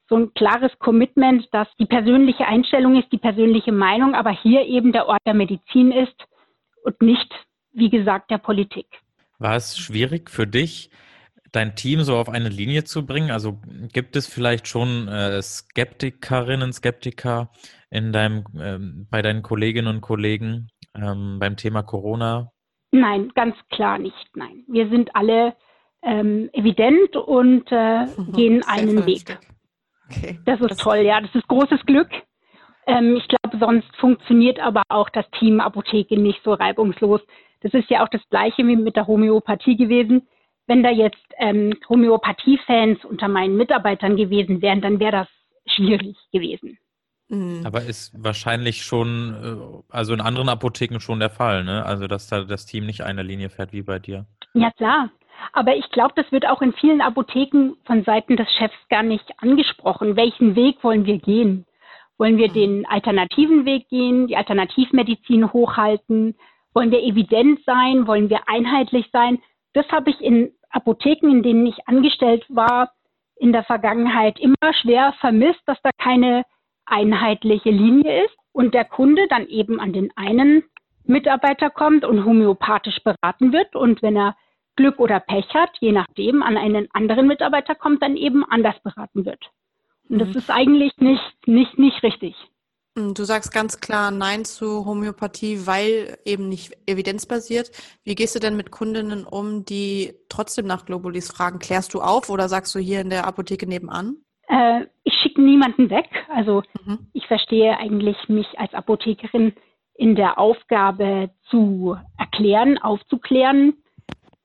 so 0.09 0.15
ein 0.15 0.33
klares 0.33 0.71
Commitment, 0.79 1.47
dass 1.51 1.67
die 1.79 1.85
persönliche 1.85 2.45
Einstellung 2.47 2.99
ist, 2.99 3.11
die 3.11 3.19
persönliche 3.19 3.71
Meinung, 3.71 4.15
aber 4.15 4.31
hier 4.31 4.65
eben 4.65 4.91
der 4.91 5.07
Ort 5.07 5.21
der 5.25 5.35
Medizin 5.35 5.91
ist 5.91 6.15
und 6.83 7.01
nicht, 7.01 7.31
wie 7.71 7.89
gesagt, 7.89 8.31
der 8.31 8.39
Politik. 8.39 8.87
War 9.37 9.55
es 9.55 9.77
schwierig 9.77 10.29
für 10.29 10.47
dich, 10.47 10.89
dein 11.51 11.75
Team 11.75 12.01
so 12.01 12.17
auf 12.17 12.29
eine 12.29 12.49
Linie 12.49 12.83
zu 12.83 13.05
bringen? 13.05 13.31
Also 13.31 13.59
gibt 13.93 14.15
es 14.15 14.27
vielleicht 14.27 14.67
schon 14.67 15.07
äh, 15.07 15.41
Skeptikerinnen, 15.41 16.73
Skeptiker 16.73 17.51
in 17.89 18.11
deinem, 18.11 18.43
äh, 18.57 18.79
bei 19.09 19.21
deinen 19.21 19.43
Kolleginnen 19.43 19.87
und 19.87 20.01
Kollegen 20.01 20.69
ähm, 20.95 21.37
beim 21.39 21.57
Thema 21.57 21.83
Corona? 21.83 22.51
Nein, 22.91 23.31
ganz 23.35 23.55
klar 23.69 23.97
nicht. 23.97 24.35
Nein, 24.35 24.63
wir 24.67 24.89
sind 24.89 25.15
alle 25.15 25.55
ähm, 26.03 26.49
evident 26.53 27.15
und 27.15 27.65
äh, 27.71 28.05
mhm, 28.05 28.31
gehen 28.35 28.63
einen 28.65 29.05
Weg. 29.05 29.37
Okay. 30.09 30.39
Das 30.45 30.59
ist 30.59 30.71
das 30.71 30.77
toll, 30.77 30.99
ja. 30.99 31.21
Das 31.21 31.33
ist 31.33 31.47
großes 31.47 31.85
Glück. 31.85 32.09
Ähm, 32.85 33.15
ich 33.15 33.27
glaube, 33.27 33.57
sonst 33.59 33.95
funktioniert 33.97 34.59
aber 34.59 34.83
auch 34.89 35.09
das 35.09 35.29
Team 35.39 35.61
Apotheke 35.61 36.19
nicht 36.19 36.41
so 36.43 36.53
reibungslos. 36.53 37.21
Das 37.61 37.73
ist 37.73 37.89
ja 37.89 38.03
auch 38.03 38.09
das 38.09 38.21
Gleiche 38.29 38.65
wie 38.67 38.75
mit 38.75 38.95
der 38.95 39.07
Homöopathie 39.07 39.77
gewesen. 39.77 40.27
Wenn 40.67 40.83
da 40.83 40.89
jetzt 40.89 41.23
ähm, 41.37 41.73
Homöopathie-Fans 41.87 43.05
unter 43.05 43.27
meinen 43.27 43.55
Mitarbeitern 43.55 44.15
gewesen 44.15 44.61
wären, 44.61 44.81
dann 44.81 44.99
wäre 44.99 45.11
das 45.11 45.27
schwierig 45.65 46.17
gewesen. 46.31 46.77
Mhm. 47.31 47.65
Aber 47.65 47.81
ist 47.81 48.11
wahrscheinlich 48.21 48.83
schon, 48.83 49.35
äh, 49.41 49.83
also 49.89 50.13
in 50.13 50.19
anderen 50.19 50.49
Apotheken 50.49 50.99
schon 50.99 51.19
der 51.19 51.29
Fall, 51.29 51.63
ne? 51.63 51.85
Also, 51.85 52.07
dass 52.07 52.27
da 52.27 52.41
das 52.41 52.65
Team 52.65 52.85
nicht 52.85 53.03
eine 53.03 53.23
Linie 53.23 53.49
fährt 53.49 53.71
wie 53.71 53.83
bei 53.83 53.99
dir. 53.99 54.25
Ja, 54.53 54.69
klar. 54.71 55.09
Aber 55.53 55.75
ich 55.75 55.89
glaube, 55.91 56.13
das 56.15 56.29
wird 56.31 56.45
auch 56.45 56.61
in 56.61 56.73
vielen 56.73 57.01
Apotheken 57.01 57.73
von 57.85 58.03
Seiten 58.03 58.35
des 58.35 58.47
Chefs 58.57 58.75
gar 58.89 59.01
nicht 59.01 59.25
angesprochen. 59.37 60.17
Welchen 60.17 60.55
Weg 60.55 60.83
wollen 60.83 61.05
wir 61.05 61.19
gehen? 61.19 61.65
Wollen 62.17 62.37
wir 62.37 62.49
den 62.49 62.85
alternativen 62.85 63.65
Weg 63.65 63.87
gehen, 63.89 64.27
die 64.27 64.35
Alternativmedizin 64.35 65.51
hochhalten? 65.53 66.35
Wollen 66.73 66.91
wir 66.91 67.01
evident 67.01 67.61
sein? 67.65 68.07
Wollen 68.07 68.29
wir 68.29 68.47
einheitlich 68.47 69.09
sein? 69.11 69.39
Das 69.73 69.87
habe 69.87 70.11
ich 70.11 70.19
in 70.19 70.51
Apotheken, 70.69 71.31
in 71.31 71.43
denen 71.43 71.65
ich 71.65 71.87
angestellt 71.87 72.45
war, 72.49 72.91
in 73.37 73.53
der 73.53 73.63
Vergangenheit 73.63 74.37
immer 74.39 74.73
schwer 74.81 75.13
vermisst, 75.19 75.61
dass 75.65 75.81
da 75.81 75.89
keine 75.97 76.43
einheitliche 76.91 77.69
Linie 77.69 78.25
ist 78.25 78.35
und 78.51 78.73
der 78.73 78.85
Kunde 78.85 79.27
dann 79.29 79.47
eben 79.47 79.79
an 79.79 79.93
den 79.93 80.11
einen 80.15 80.63
Mitarbeiter 81.03 81.69
kommt 81.69 82.05
und 82.05 82.25
homöopathisch 82.25 82.99
beraten 83.03 83.53
wird 83.53 83.75
und 83.75 84.01
wenn 84.01 84.15
er 84.15 84.35
Glück 84.75 84.99
oder 84.99 85.19
Pech 85.19 85.53
hat, 85.53 85.71
je 85.79 85.91
nachdem, 85.91 86.41
an 86.41 86.57
einen 86.57 86.87
anderen 86.93 87.27
Mitarbeiter 87.27 87.75
kommt, 87.75 88.01
dann 88.01 88.15
eben 88.15 88.45
anders 88.45 88.75
beraten 88.83 89.25
wird. 89.25 89.51
Und 90.09 90.19
das 90.19 90.29
mhm. 90.29 90.37
ist 90.37 90.49
eigentlich 90.49 90.93
nicht, 90.97 91.47
nicht, 91.47 91.77
nicht 91.77 92.03
richtig. 92.03 92.35
Mhm, 92.95 93.13
du 93.13 93.23
sagst 93.23 93.53
ganz 93.53 93.79
klar 93.79 94.11
Nein 94.11 94.45
zu 94.45 94.85
Homöopathie, 94.85 95.65
weil 95.65 96.17
eben 96.25 96.49
nicht 96.49 96.77
evidenzbasiert. 96.85 97.71
Wie 98.03 98.15
gehst 98.15 98.35
du 98.35 98.39
denn 98.39 98.57
mit 98.57 98.71
Kundinnen 98.71 99.25
um, 99.25 99.65
die 99.65 100.13
trotzdem 100.29 100.65
nach 100.67 100.85
Globulis 100.85 101.31
fragen? 101.31 101.59
Klärst 101.59 101.93
du 101.93 102.01
auf 102.01 102.29
oder 102.29 102.49
sagst 102.49 102.73
du 102.75 102.79
hier 102.79 103.01
in 103.01 103.09
der 103.09 103.27
Apotheke 103.27 103.67
nebenan? 103.67 104.17
Äh, 104.51 104.87
ich 105.03 105.13
schicke 105.13 105.41
niemanden 105.41 105.89
weg. 105.89 106.09
Also 106.29 106.63
mhm. 106.85 107.07
ich 107.13 107.25
verstehe 107.27 107.77
eigentlich 107.77 108.29
mich 108.29 108.59
als 108.59 108.73
Apothekerin 108.73 109.53
in 109.95 110.15
der 110.15 110.37
Aufgabe 110.37 111.31
zu 111.49 111.97
erklären, 112.17 112.77
aufzuklären, 112.77 113.73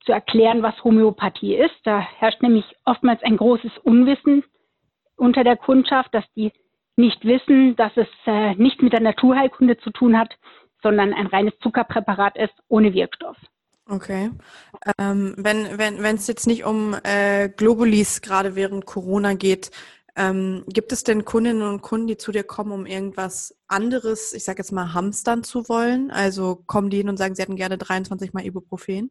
zu 0.05 0.13
erklären, 0.13 0.63
was 0.63 0.83
Homöopathie 0.85 1.57
ist. 1.57 1.75
Da 1.85 1.99
herrscht 1.99 2.43
nämlich 2.43 2.65
oftmals 2.85 3.23
ein 3.23 3.37
großes 3.37 3.73
Unwissen 3.83 4.45
unter 5.17 5.43
der 5.43 5.57
Kundschaft, 5.57 6.15
dass 6.15 6.25
die 6.35 6.53
nicht 6.97 7.25
wissen, 7.25 7.75
dass 7.77 7.93
es 7.97 8.09
äh, 8.27 8.55
nicht 8.55 8.83
mit 8.83 8.93
der 8.93 9.01
Naturheilkunde 9.01 9.77
zu 9.79 9.91
tun 9.91 10.17
hat, 10.19 10.35
sondern 10.83 11.13
ein 11.15 11.27
reines 11.27 11.59
Zuckerpräparat 11.59 12.37
ist 12.37 12.55
ohne 12.69 12.95
Wirkstoff. 12.95 13.37
Okay. 13.89 14.31
Ähm, 14.99 15.35
wenn 15.37 15.79
wenn 15.79 16.03
wenn 16.03 16.17
es 16.17 16.27
jetzt 16.27 16.47
nicht 16.47 16.65
um 16.65 16.95
äh, 17.05 17.49
Globulis 17.49 18.21
gerade 18.21 18.57
während 18.57 18.85
Corona 18.85 19.35
geht, 19.35 19.71
ähm, 20.17 20.65
gibt 20.67 20.93
es 20.93 21.05
denn 21.05 21.25
Kundinnen 21.25 21.63
und 21.63 21.83
Kunden, 21.83 22.07
die 22.07 22.17
zu 22.17 22.33
dir 22.33 22.43
kommen, 22.43 22.73
um 22.73 22.87
irgendwas 22.87 23.57
anderes, 23.69 24.33
ich 24.33 24.45
sage 24.45 24.59
jetzt 24.59 24.73
mal, 24.73 24.95
hamstern 24.95 25.45
zu 25.45 25.69
wollen? 25.69 26.11
Also 26.11 26.63
kommen 26.67 26.91
die 26.91 26.97
hin 26.97 27.09
und 27.09 27.19
sagen, 27.19 27.35
sie 27.35 27.43
hätten 27.43 27.57
gerne 27.57 27.79
23 27.79 28.33
mal 28.33 28.45
Ibuprofen? 28.45 29.11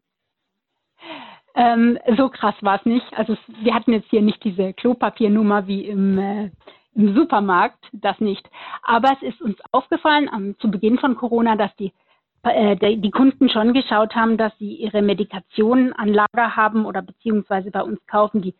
Ähm, 1.54 1.98
so 2.18 2.30
krass 2.30 2.56
war 2.62 2.80
es 2.80 2.86
nicht. 2.86 3.06
Also 3.16 3.38
wir 3.62 3.74
hatten 3.74 3.94
jetzt 3.94 4.10
hier 4.10 4.22
nicht 4.22 4.44
diese 4.44 4.74
Klopapiernummer 4.74 5.68
wie 5.68 5.86
im, 5.86 6.18
äh, 6.18 6.52
im 6.96 7.16
Supermarkt, 7.16 7.86
das 7.94 8.20
nicht. 8.20 8.46
Aber 8.84 9.12
es 9.14 9.22
ist 9.22 9.42
uns 9.42 9.58
aufgefallen 9.72 10.28
am, 10.28 10.58
zu 10.60 10.70
Beginn 10.70 10.98
von 10.98 11.16
Corona, 11.16 11.56
dass 11.56 11.74
die, 11.78 11.94
die 12.46 13.12
Kunden 13.12 13.50
schon 13.50 13.74
geschaut 13.74 14.16
haben, 14.16 14.38
dass 14.38 14.56
sie 14.60 14.76
ihre 14.76 15.02
Medikationen 15.02 15.94
an 15.94 16.10
Lager 16.10 16.56
haben 16.56 16.86
oder 16.86 17.02
beziehungsweise 17.02 17.72
bei 17.72 17.82
uns 17.82 18.00
kaufen, 18.06 18.42
die 18.42 18.54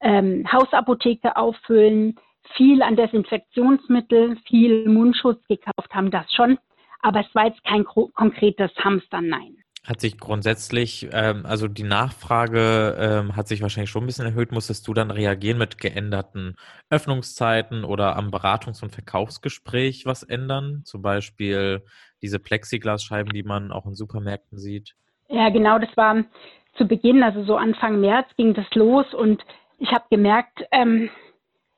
ähm, 0.00 0.44
Hausapotheke 0.50 1.36
auffüllen, 1.36 2.16
viel 2.56 2.82
an 2.82 2.96
Desinfektionsmittel, 2.96 4.36
viel 4.46 4.88
Mundschutz 4.88 5.46
gekauft 5.46 5.92
haben, 5.92 6.10
das 6.10 6.32
schon. 6.32 6.58
Aber 7.00 7.20
es 7.20 7.32
war 7.34 7.46
jetzt 7.46 7.62
kein 7.64 7.84
konkretes 7.84 8.72
Hamster, 8.78 9.20
nein. 9.20 9.56
Hat 9.86 10.00
sich 10.00 10.18
grundsätzlich, 10.18 11.08
ähm, 11.12 11.46
also 11.46 11.66
die 11.66 11.84
Nachfrage 11.84 12.96
ähm, 12.98 13.36
hat 13.36 13.48
sich 13.48 13.62
wahrscheinlich 13.62 13.90
schon 13.90 14.04
ein 14.04 14.06
bisschen 14.06 14.26
erhöht. 14.26 14.52
Musstest 14.52 14.86
du 14.86 14.92
dann 14.92 15.10
reagieren 15.10 15.56
mit 15.56 15.78
geänderten 15.78 16.56
Öffnungszeiten 16.90 17.84
oder 17.84 18.16
am 18.16 18.28
Beratungs- 18.28 18.82
und 18.82 18.90
Verkaufsgespräch 18.90 20.04
was 20.04 20.22
ändern? 20.22 20.82
Zum 20.84 21.00
Beispiel 21.00 21.84
diese 22.20 22.38
Plexiglasscheiben, 22.38 23.32
die 23.32 23.44
man 23.44 23.72
auch 23.72 23.86
in 23.86 23.94
Supermärkten 23.94 24.58
sieht? 24.58 24.94
Ja, 25.28 25.48
genau, 25.50 25.78
das 25.78 25.96
war 25.96 26.24
zu 26.76 26.86
Beginn, 26.86 27.22
also 27.22 27.44
so 27.44 27.56
Anfang 27.56 28.00
März 28.00 28.28
ging 28.36 28.54
das 28.54 28.66
los 28.74 29.06
und 29.14 29.42
ich 29.78 29.90
habe 29.92 30.04
gemerkt, 30.10 30.64
ähm, 30.70 31.10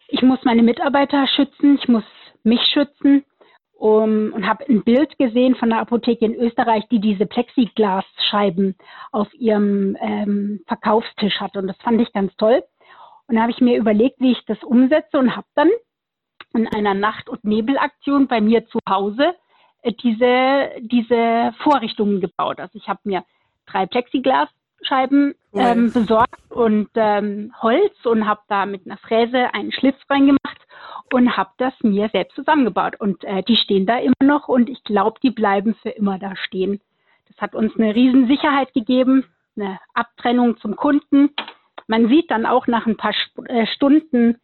ich 0.08 0.22
muss 0.22 0.40
meine 0.44 0.62
Mitarbeiter 0.62 1.26
schützen, 1.26 1.78
ich 1.80 1.88
muss 1.88 2.04
mich 2.42 2.60
schützen 2.72 3.24
um, 3.80 4.34
und 4.34 4.46
habe 4.46 4.68
ein 4.68 4.84
Bild 4.84 5.18
gesehen 5.18 5.54
von 5.54 5.72
einer 5.72 5.80
Apotheke 5.80 6.26
in 6.26 6.34
Österreich, 6.34 6.86
die 6.90 7.00
diese 7.00 7.24
Plexiglasscheiben 7.24 8.76
auf 9.10 9.32
ihrem 9.32 9.96
ähm, 10.00 10.60
Verkaufstisch 10.66 11.40
hatte. 11.40 11.60
Und 11.60 11.66
das 11.66 11.78
fand 11.78 11.98
ich 12.00 12.12
ganz 12.12 12.36
toll. 12.36 12.62
Und 13.26 13.36
da 13.36 13.42
habe 13.42 13.52
ich 13.52 13.60
mir 13.60 13.78
überlegt, 13.78 14.20
wie 14.20 14.32
ich 14.32 14.44
das 14.44 14.62
umsetze 14.62 15.18
und 15.18 15.34
habe 15.34 15.46
dann 15.54 15.70
in 16.52 16.68
einer 16.68 16.92
Nacht- 16.92 17.30
und 17.30 17.42
Nebelaktion 17.42 18.26
bei 18.28 18.42
mir 18.42 18.66
zu 18.66 18.80
Hause 18.86 19.34
äh, 19.80 19.92
diese, 19.92 20.72
diese 20.80 21.54
Vorrichtungen 21.62 22.20
gebaut. 22.20 22.60
Also 22.60 22.76
ich 22.76 22.86
habe 22.86 23.00
mir 23.04 23.24
drei 23.64 23.86
Plexiglasscheiben 24.80 25.34
ähm, 25.54 25.92
besorgt 25.92 26.40
und 26.50 26.88
ähm, 26.94 27.52
Holz 27.60 27.94
und 28.04 28.26
habe 28.26 28.40
da 28.48 28.66
mit 28.66 28.86
einer 28.86 28.98
Fräse 28.98 29.52
einen 29.54 29.72
Schlitz 29.72 29.98
reingemacht 30.08 30.58
und 31.12 31.36
habe 31.36 31.50
das 31.58 31.74
mir 31.82 32.08
selbst 32.10 32.34
zusammengebaut. 32.34 33.00
Und 33.00 33.24
äh, 33.24 33.42
die 33.42 33.56
stehen 33.56 33.86
da 33.86 33.98
immer 33.98 34.14
noch 34.22 34.48
und 34.48 34.68
ich 34.68 34.82
glaube, 34.84 35.18
die 35.22 35.30
bleiben 35.30 35.74
für 35.82 35.90
immer 35.90 36.18
da 36.18 36.36
stehen. 36.36 36.80
Das 37.28 37.36
hat 37.38 37.54
uns 37.54 37.74
eine 37.76 37.94
riesen 37.94 38.26
Sicherheit 38.26 38.72
gegeben, 38.74 39.24
eine 39.56 39.78
Abtrennung 39.94 40.58
zum 40.58 40.76
Kunden. 40.76 41.30
Man 41.86 42.08
sieht 42.08 42.30
dann 42.30 42.46
auch 42.46 42.66
nach 42.66 42.86
ein 42.86 42.96
paar 42.96 43.14
äh, 43.46 43.66
Stunden 43.66 44.38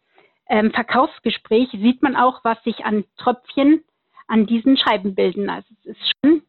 ähm, 0.49 0.71
Verkaufsgespräch, 0.71 1.69
sieht 1.71 2.01
man 2.01 2.15
auch, 2.15 2.43
was 2.43 2.61
sich 2.63 2.85
an 2.85 3.03
Tröpfchen 3.17 3.83
an 4.27 4.45
diesen 4.45 4.77
Scheiben 4.77 5.15
bilden. 5.15 5.49
Also 5.49 5.67
es 5.79 5.91
ist 5.91 6.13
schon 6.21 6.41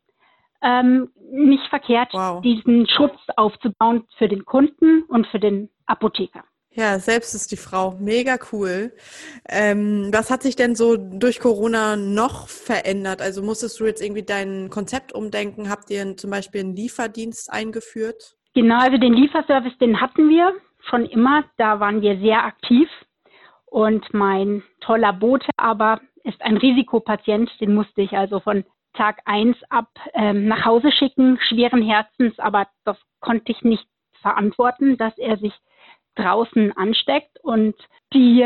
ähm, 0.63 1.11
nicht 1.31 1.67
verkehrt, 1.69 2.11
wow. 2.13 2.41
diesen 2.43 2.89
Schutz 2.89 3.19
aufzubauen 3.37 4.05
für 4.17 4.29
den 4.29 4.45
Kunden 4.45 5.03
und 5.09 5.27
für 5.29 5.39
den 5.39 5.69
Apotheker. 5.87 6.45
Ja, 6.79 6.99
selbst 7.01 7.35
ist 7.35 7.51
die 7.51 7.57
Frau. 7.57 7.97
Mega 7.99 8.39
cool. 8.53 8.93
Ähm, 9.49 10.11
was 10.13 10.31
hat 10.31 10.43
sich 10.43 10.55
denn 10.55 10.77
so 10.77 10.97
durch 10.97 11.41
Corona 11.41 11.97
noch 11.97 12.47
verändert? 12.47 13.21
Also 13.21 13.43
musstest 13.43 13.81
du 13.81 13.87
jetzt 13.87 14.01
irgendwie 14.03 14.23
dein 14.23 14.71
Konzept 14.71 15.13
umdenken? 15.13 15.71
Habt 15.71 15.91
ihr 15.91 16.17
zum 16.17 16.31
Beispiel 16.31 16.61
einen 16.61 16.77
Lieferdienst 16.77 17.53
eingeführt? 17.53 18.37
Genau, 18.55 18.79
also 18.79 18.97
den 18.97 19.15
Lieferservice, 19.15 19.77
den 19.79 20.01
hatten 20.01 20.29
wir 20.29 20.53
schon 20.89 21.05
immer. 21.07 21.45
Da 21.57 21.81
waren 21.81 22.01
wir 22.01 22.19
sehr 22.21 22.45
aktiv. 22.45 22.89
Und 23.67 24.15
mein 24.15 24.63
toller 24.81 25.13
Bote 25.13 25.51
aber 25.57 26.01
ist 26.23 26.41
ein 26.43 26.59
Risikopatient. 26.59 27.51
Den 27.61 27.75
musste 27.75 28.03
ich 28.03 28.13
also 28.13 28.41
von 28.41 28.65
Tag 28.99 29.21
eins 29.25 29.57
ab 29.71 29.89
ähm, 30.13 30.49
nach 30.49 30.65
Hause 30.65 30.93
schicken, 30.93 31.39
schweren 31.49 31.83
Herzens. 31.83 32.39
Aber 32.39 32.67
das 32.85 32.99
konnte 33.21 33.53
ich 33.53 33.63
nicht 33.63 33.87
verantworten, 34.21 34.97
dass 34.99 35.17
er 35.17 35.39
sich 35.39 35.55
draußen 36.17 36.77
ansteckt. 36.77 37.39
Und 37.43 37.75
die, 38.13 38.45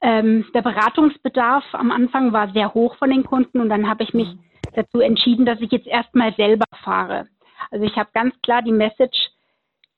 ähm, 0.00 0.46
der 0.54 0.62
Beratungsbedarf 0.62 1.64
am 1.72 1.90
Anfang 1.90 2.32
war 2.32 2.52
sehr 2.52 2.74
hoch 2.74 2.96
von 2.96 3.10
den 3.10 3.24
Kunden 3.24 3.60
und 3.60 3.68
dann 3.68 3.88
habe 3.88 4.02
ich 4.02 4.14
mich 4.14 4.28
dazu 4.74 5.00
entschieden, 5.00 5.44
dass 5.44 5.60
ich 5.60 5.70
jetzt 5.70 5.86
erstmal 5.86 6.34
selber 6.34 6.66
fahre. 6.82 7.28
Also 7.70 7.84
ich 7.84 7.96
habe 7.96 8.10
ganz 8.14 8.34
klar 8.42 8.62
die 8.62 8.72
Message 8.72 9.30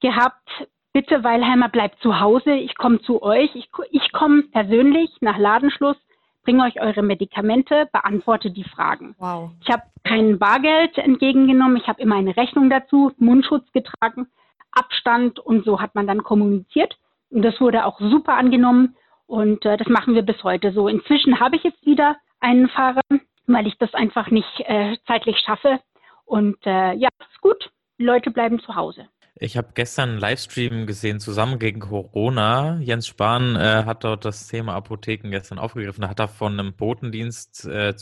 gehabt, 0.00 0.48
bitte 0.92 1.22
Weilheimer 1.22 1.68
bleibt 1.68 2.00
zu 2.00 2.20
Hause, 2.20 2.52
ich 2.54 2.76
komme 2.76 3.00
zu 3.02 3.22
euch, 3.22 3.54
ich, 3.54 3.68
ich 3.90 4.12
komme 4.12 4.42
persönlich 4.44 5.10
nach 5.20 5.38
Ladenschluss, 5.38 5.96
bringe 6.42 6.64
euch 6.64 6.80
eure 6.80 7.02
Medikamente, 7.02 7.88
beantworte 7.92 8.50
die 8.50 8.64
Fragen. 8.64 9.14
Wow. 9.18 9.50
Ich 9.62 9.70
habe 9.70 9.82
kein 10.04 10.38
Bargeld 10.38 10.98
entgegengenommen, 10.98 11.76
ich 11.76 11.88
habe 11.88 12.02
immer 12.02 12.16
eine 12.16 12.36
Rechnung 12.36 12.70
dazu, 12.70 13.12
Mundschutz 13.18 13.70
getragen, 13.72 14.28
Abstand 14.72 15.38
und 15.38 15.64
so 15.64 15.80
hat 15.80 15.94
man 15.94 16.06
dann 16.06 16.22
kommuniziert. 16.22 16.96
Und 17.30 17.42
das 17.42 17.60
wurde 17.60 17.86
auch 17.86 17.98
super 18.00 18.34
angenommen 18.34 18.96
und 19.26 19.64
äh, 19.64 19.76
das 19.76 19.88
machen 19.88 20.14
wir 20.14 20.22
bis 20.22 20.42
heute 20.44 20.72
so. 20.72 20.88
Inzwischen 20.88 21.40
habe 21.40 21.56
ich 21.56 21.62
jetzt 21.62 21.84
wieder 21.86 22.16
einen 22.40 22.68
Fahrer, 22.68 23.00
weil 23.46 23.66
ich 23.66 23.78
das 23.78 23.94
einfach 23.94 24.30
nicht 24.30 24.60
äh, 24.60 24.96
zeitlich 25.06 25.38
schaffe. 25.38 25.80
Und 26.24 26.58
äh, 26.66 26.94
ja, 26.94 27.08
ist 27.18 27.40
gut. 27.40 27.70
Die 27.98 28.04
Leute 28.04 28.30
bleiben 28.30 28.60
zu 28.60 28.74
Hause. 28.74 29.08
Ich 29.44 29.56
habe 29.56 29.70
gestern 29.74 30.10
einen 30.10 30.18
Livestream 30.20 30.86
gesehen, 30.86 31.18
zusammen 31.18 31.58
gegen 31.58 31.80
Corona. 31.80 32.78
Jens 32.78 33.08
Spahn 33.08 33.56
äh, 33.56 33.82
hat 33.84 34.04
dort 34.04 34.24
das 34.24 34.46
Thema 34.46 34.76
Apotheken 34.76 35.30
gestern 35.32 35.58
aufgegriffen. 35.58 36.02
Da 36.02 36.10
hat 36.10 36.20
er 36.20 36.28
von 36.28 36.52
einem 36.52 36.74
Botendienst 36.74 37.64
äh, 37.66 37.92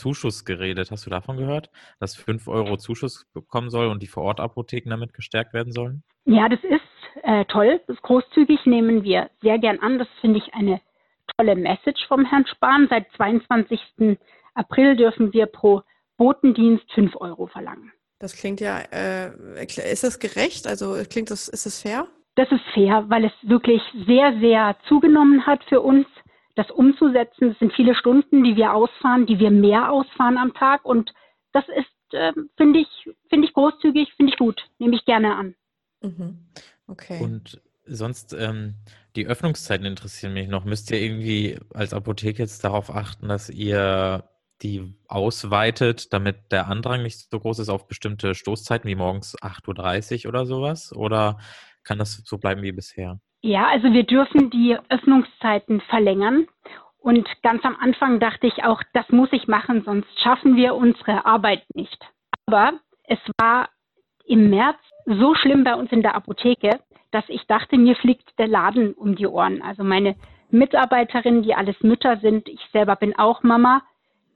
geredet. 0.44 0.90
Hast 0.90 1.06
du 1.06 1.10
davon 1.10 1.38
gehört, 1.38 1.70
dass 1.98 2.14
5 2.14 2.46
Euro 2.46 2.76
Zuschuss 2.76 3.26
bekommen 3.32 3.70
soll 3.70 3.86
und 3.86 4.02
die 4.02 4.06
Vorortapotheken 4.06 4.90
damit 4.90 5.14
gestärkt 5.14 5.54
werden 5.54 5.72
sollen? 5.72 6.02
Ja, 6.26 6.46
das 6.50 6.60
ist 6.62 7.22
äh, 7.22 7.46
toll, 7.46 7.80
das 7.86 7.96
ist 7.96 8.02
großzügig, 8.02 8.66
nehmen 8.66 9.02
wir 9.02 9.30
sehr 9.40 9.58
gern 9.58 9.78
an. 9.78 9.98
Das 9.98 10.08
finde 10.20 10.40
ich 10.40 10.52
eine 10.52 10.82
tolle 11.38 11.56
Message 11.56 12.06
vom 12.06 12.26
Herrn 12.26 12.44
Spahn. 12.48 12.86
Seit 12.90 13.10
22. 13.16 13.80
April 14.52 14.94
dürfen 14.94 15.32
wir 15.32 15.46
pro 15.46 15.80
Botendienst 16.18 16.92
5 16.92 17.16
Euro 17.16 17.46
verlangen. 17.46 17.92
Das 18.20 18.36
klingt 18.36 18.60
ja, 18.60 18.78
äh, 18.92 19.32
ist 19.64 20.04
das 20.04 20.18
gerecht? 20.18 20.66
Also 20.66 20.94
klingt 21.08 21.30
das, 21.30 21.48
ist 21.48 21.66
das 21.66 21.82
fair? 21.82 22.06
Das 22.36 22.50
ist 22.52 22.62
fair, 22.74 23.04
weil 23.08 23.24
es 23.24 23.32
wirklich 23.42 23.82
sehr, 24.06 24.38
sehr 24.40 24.76
zugenommen 24.86 25.46
hat 25.46 25.64
für 25.64 25.80
uns, 25.80 26.06
das 26.54 26.70
umzusetzen. 26.70 27.52
Es 27.52 27.58
sind 27.58 27.72
viele 27.72 27.94
Stunden, 27.94 28.44
die 28.44 28.56
wir 28.56 28.74
ausfahren, 28.74 29.26
die 29.26 29.38
wir 29.38 29.50
mehr 29.50 29.90
ausfahren 29.90 30.36
am 30.36 30.52
Tag 30.54 30.84
und 30.84 31.10
das 31.52 31.64
ist, 31.68 32.14
äh, 32.14 32.32
finde 32.56 32.80
ich, 32.80 32.88
finde 33.30 33.48
ich 33.48 33.54
großzügig, 33.54 34.12
finde 34.16 34.32
ich 34.32 34.38
gut, 34.38 34.60
nehme 34.78 34.94
ich 34.94 35.04
gerne 35.06 35.34
an. 35.34 35.54
Mhm. 36.02 36.38
Okay. 36.86 37.22
Und 37.22 37.60
sonst, 37.86 38.34
ähm, 38.34 38.74
die 39.16 39.26
Öffnungszeiten 39.26 39.86
interessieren 39.86 40.34
mich 40.34 40.48
noch. 40.48 40.64
Müsst 40.64 40.90
ihr 40.90 41.00
irgendwie 41.00 41.58
als 41.74 41.94
Apotheke 41.94 42.42
jetzt 42.42 42.62
darauf 42.64 42.94
achten, 42.94 43.28
dass 43.28 43.50
ihr 43.50 44.24
die 44.62 44.94
ausweitet, 45.08 46.12
damit 46.12 46.52
der 46.52 46.68
Andrang 46.68 47.02
nicht 47.02 47.30
so 47.30 47.40
groß 47.40 47.60
ist 47.60 47.68
auf 47.68 47.88
bestimmte 47.88 48.34
Stoßzeiten 48.34 48.88
wie 48.88 48.94
morgens 48.94 49.36
8.30 49.40 50.24
Uhr 50.24 50.28
oder 50.30 50.46
sowas? 50.46 50.94
Oder 50.94 51.38
kann 51.84 51.98
das 51.98 52.22
so 52.24 52.38
bleiben 52.38 52.62
wie 52.62 52.72
bisher? 52.72 53.20
Ja, 53.42 53.68
also 53.68 53.92
wir 53.92 54.04
dürfen 54.04 54.50
die 54.50 54.76
Öffnungszeiten 54.88 55.80
verlängern. 55.82 56.46
Und 56.98 57.26
ganz 57.42 57.64
am 57.64 57.76
Anfang 57.80 58.20
dachte 58.20 58.46
ich 58.46 58.64
auch, 58.64 58.82
das 58.92 59.08
muss 59.08 59.30
ich 59.32 59.48
machen, 59.48 59.82
sonst 59.84 60.08
schaffen 60.20 60.56
wir 60.56 60.74
unsere 60.74 61.24
Arbeit 61.24 61.62
nicht. 61.74 61.98
Aber 62.46 62.74
es 63.04 63.18
war 63.38 63.70
im 64.26 64.50
März 64.50 64.78
so 65.06 65.34
schlimm 65.34 65.64
bei 65.64 65.74
uns 65.74 65.90
in 65.92 66.02
der 66.02 66.14
Apotheke, 66.14 66.80
dass 67.10 67.24
ich 67.28 67.46
dachte, 67.46 67.78
mir 67.78 67.96
fliegt 67.96 68.38
der 68.38 68.48
Laden 68.48 68.92
um 68.92 69.16
die 69.16 69.26
Ohren. 69.26 69.62
Also 69.62 69.82
meine 69.82 70.14
Mitarbeiterinnen, 70.50 71.42
die 71.42 71.54
alles 71.54 71.76
Mütter 71.80 72.18
sind, 72.18 72.48
ich 72.48 72.60
selber 72.72 72.96
bin 72.96 73.18
auch 73.18 73.42
Mama. 73.42 73.82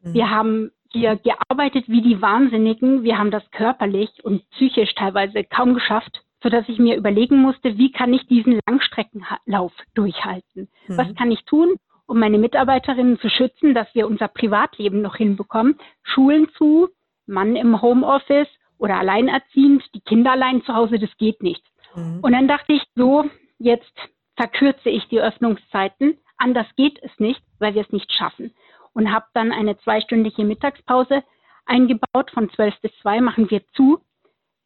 Mhm. 0.04 0.14
Wir 0.14 0.30
haben 0.30 0.70
hier 0.90 1.16
gearbeitet 1.16 1.88
wie 1.88 2.02
die 2.02 2.23
Wahnsinnigen. 2.23 3.02
Wir 3.02 3.18
haben 3.18 3.30
das 3.30 3.49
körperlich 3.50 4.11
und 4.25 4.49
psychisch 4.50 4.94
teilweise 4.94 5.42
kaum 5.44 5.75
geschafft, 5.75 6.23
sodass 6.42 6.68
ich 6.68 6.78
mir 6.78 6.96
überlegen 6.96 7.38
musste, 7.38 7.76
wie 7.78 7.90
kann 7.90 8.12
ich 8.12 8.26
diesen 8.26 8.61
Langstreckenlauf 8.68 9.73
durchhalten? 9.94 10.68
Mhm. 10.87 10.96
Was 10.96 11.14
kann 11.16 11.32
ich 11.32 11.44
tun, 11.44 11.75
um 12.06 12.20
meine 12.20 12.38
Mitarbeiterinnen 12.38 13.18
zu 13.18 13.28
schützen, 13.28 13.75
dass 13.75 13.92
wir 13.94 14.06
unser 14.06 14.28
Privatleben 14.28 15.02
noch 15.02 15.16
hinbekommen? 15.16 15.76
Schulen 16.02 16.49
zu, 16.56 16.88
Mann 17.26 17.56
im 17.56 17.80
Homeoffice 17.82 18.49
oder 18.78 18.99
alleinerziehend, 18.99 19.82
die 19.94 20.00
Kinder 20.00 20.32
allein 20.32 20.62
zu 20.62 20.75
Hause, 20.75 20.99
das 20.99 21.16
geht 21.16 21.42
nicht. 21.42 21.64
Mhm. 21.96 22.20
Und 22.23 22.32
dann 22.32 22.46
dachte 22.46 22.75
ich 22.75 22.82
so, 22.94 23.25
jetzt 23.58 23.94
verkürze 24.37 24.90
ich 24.90 25.08
die 25.08 25.20
Öffnungszeiten. 25.20 26.18
Anders 26.37 26.66
geht 26.76 26.99
es 27.02 27.12
nicht, 27.18 27.42
weil 27.58 27.75
wir 27.75 27.82
es 27.82 27.92
nicht 27.92 28.12
schaffen. 28.12 28.52
Und 28.95 29.13
habe 29.13 29.27
dann 29.35 29.53
eine 29.53 29.77
zweistündige 29.79 30.45
Mittagspause 30.45 31.23
eingebaut. 31.67 32.31
Von 32.33 32.51
zwölf 32.51 32.75
bis 32.81 32.93
zwei 33.03 33.21
machen 33.21 33.51
wir 33.51 33.63
zu. 33.75 34.01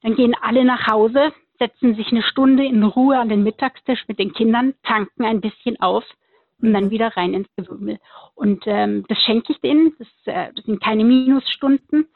Dann 0.02 0.14
gehen 0.14 0.34
alle 0.40 0.64
nach 0.64 0.86
Hause, 0.86 1.32
setzen 1.58 1.96
sich 1.96 2.12
eine 2.12 2.22
Stunde 2.22 2.64
in 2.64 2.82
Ruhe 2.84 3.18
an 3.18 3.28
den 3.28 3.42
Mittagstisch 3.42 4.04
mit 4.06 4.18
den 4.18 4.32
Kindern, 4.32 4.74
tanken 4.84 5.24
ein 5.24 5.40
bisschen 5.40 5.80
auf 5.80 6.04
und 6.60 6.72
dann 6.72 6.90
wieder 6.90 7.16
rein 7.16 7.34
ins 7.34 7.48
Gewimmel. 7.56 7.98
Und 8.34 8.64
ähm, 8.66 9.04
das 9.08 9.18
schenke 9.22 9.52
ich 9.52 9.60
denen. 9.60 9.94
Das, 9.98 10.08
äh, 10.26 10.52
das, 10.54 10.64
sind 10.64 10.82
keine 10.82 11.04
Minusstunden. 11.04 12.08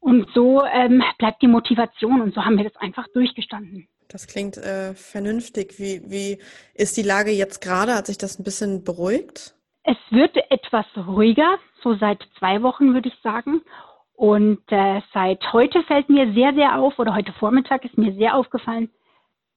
Und 0.00 0.28
so 0.34 0.64
ähm, 0.64 1.02
bleibt 1.18 1.42
die 1.42 1.48
Motivation 1.48 2.20
und 2.20 2.34
so 2.34 2.44
haben 2.44 2.56
wir 2.56 2.64
das 2.64 2.76
einfach 2.76 3.06
durchgestanden. 3.14 3.88
Das 4.08 4.26
klingt 4.26 4.56
äh, 4.56 4.94
vernünftig. 4.94 5.78
Wie, 5.78 6.02
wie 6.10 6.38
ist 6.74 6.96
die 6.96 7.02
Lage 7.02 7.30
jetzt 7.30 7.60
gerade? 7.60 7.94
Hat 7.94 8.06
sich 8.06 8.18
das 8.18 8.38
ein 8.38 8.44
bisschen 8.44 8.84
beruhigt? 8.84 9.54
Es 9.84 9.96
wird 10.10 10.36
etwas 10.50 10.86
ruhiger, 10.96 11.58
so 11.82 11.94
seit 11.94 12.26
zwei 12.38 12.62
Wochen 12.62 12.94
würde 12.94 13.08
ich 13.08 13.18
sagen. 13.22 13.62
Und 14.14 14.60
äh, 14.70 15.00
seit 15.12 15.52
heute 15.52 15.82
fällt 15.82 16.08
mir 16.08 16.32
sehr, 16.32 16.54
sehr 16.54 16.78
auf, 16.78 16.98
oder 16.98 17.14
heute 17.14 17.32
Vormittag 17.32 17.84
ist 17.84 17.98
mir 17.98 18.12
sehr 18.14 18.36
aufgefallen, 18.36 18.90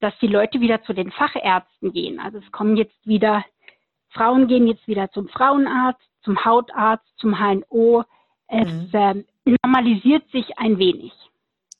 dass 0.00 0.18
die 0.18 0.26
Leute 0.26 0.60
wieder 0.60 0.82
zu 0.82 0.92
den 0.92 1.12
Fachärzten 1.12 1.92
gehen. 1.92 2.18
Also 2.18 2.38
es 2.38 2.52
kommen 2.52 2.76
jetzt 2.76 3.06
wieder, 3.06 3.44
Frauen 4.10 4.48
gehen 4.48 4.66
jetzt 4.66 4.88
wieder 4.88 5.10
zum 5.12 5.28
Frauenarzt, 5.28 6.02
zum 6.22 6.44
Hautarzt, 6.44 7.06
zum 7.18 7.38
HNO. 7.38 8.04
Es 8.48 8.66
mhm. 8.66 8.88
äh, 8.92 9.24
normalisiert 9.62 10.28
sich 10.30 10.58
ein 10.58 10.78
wenig. 10.78 11.12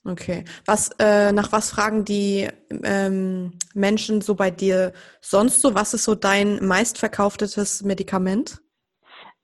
Okay. 0.08 0.44
Was, 0.66 0.90
äh, 1.00 1.32
nach 1.32 1.50
was 1.52 1.72
fragen 1.72 2.04
die 2.04 2.48
ähm, 2.84 3.52
Menschen 3.74 4.20
so 4.20 4.36
bei 4.36 4.50
dir 4.50 4.92
sonst 5.20 5.60
so? 5.60 5.74
Was 5.74 5.94
ist 5.94 6.04
so 6.04 6.14
dein 6.14 6.64
meistverkauftetes 6.64 7.82
Medikament? 7.82 8.60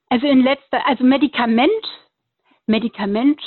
Also 0.09 0.27
in 0.27 0.41
letzter, 0.41 0.87
also 0.87 1.03
Medikament, 1.03 1.71
Medikament, 2.65 3.41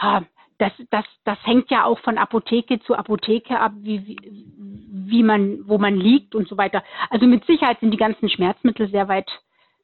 ja, 0.00 0.24
das, 0.58 0.72
das, 0.90 1.04
das 1.24 1.38
hängt 1.44 1.70
ja 1.70 1.84
auch 1.84 2.00
von 2.00 2.18
Apotheke 2.18 2.80
zu 2.80 2.94
Apotheke 2.94 3.58
ab, 3.58 3.72
wie, 3.76 4.16
wie 4.26 5.22
man, 5.22 5.66
wo 5.66 5.78
man 5.78 5.96
liegt 5.96 6.34
und 6.34 6.48
so 6.48 6.58
weiter. 6.58 6.82
Also 7.08 7.26
mit 7.26 7.46
Sicherheit 7.46 7.80
sind 7.80 7.92
die 7.92 7.98
ganzen 7.98 8.28
Schmerzmittel 8.28 8.90
sehr 8.90 9.08
weit 9.08 9.30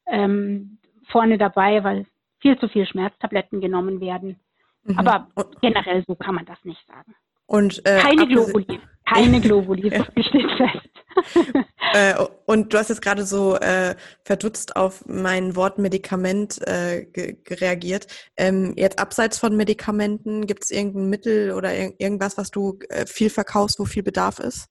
ähm, 0.07 0.79
vorne 1.07 1.39
dabei, 1.39 1.83
weil 1.85 2.07
viel 2.41 2.59
zu 2.59 2.69
viel 2.69 2.87
Schmerztabletten 2.87 3.61
genommen 3.61 4.01
werden. 4.01 4.41
Mhm. 4.85 4.99
Aber 4.99 5.29
generell 5.61 6.05
so 6.07 6.15
kann 6.15 6.35
man 6.35 6.45
das 6.45 6.59
nicht 6.65 6.87
sagen. 6.87 7.15
Und, 7.47 7.85
äh, 7.87 8.01
keine 8.01 8.27
Globuli, 8.27 8.81
keine 9.07 9.41
Globuli, 9.43 9.91
das 9.91 10.07
steht 10.27 10.51
fest. 10.53 10.89
äh, 11.93 12.15
und 12.47 12.73
du 12.73 12.79
hast 12.79 12.89
jetzt 12.89 13.03
gerade 13.03 13.25
so 13.25 13.57
äh, 13.57 13.95
verdutzt 14.25 14.77
auf 14.77 15.05
mein 15.07 15.55
Wort 15.55 15.79
Medikament 15.79 16.59
äh, 16.63 17.07
reagiert. 17.49 18.07
Ähm, 18.37 18.73
jetzt 18.77 18.99
abseits 18.99 19.39
von 19.39 19.57
Medikamenten, 19.57 20.47
gibt 20.47 20.65
es 20.65 20.71
irgendein 20.71 21.11
Mittel 21.11 21.53
oder 21.53 21.75
ir 21.75 21.93
irgendwas, 21.99 22.39
was 22.39 22.51
du 22.51 22.79
äh, 22.89 23.07
viel 23.07 23.31
verkaufst, 23.31 23.79
wo 23.79 23.85
viel 23.85 24.03
Bedarf 24.03 24.39
ist? 24.39 24.69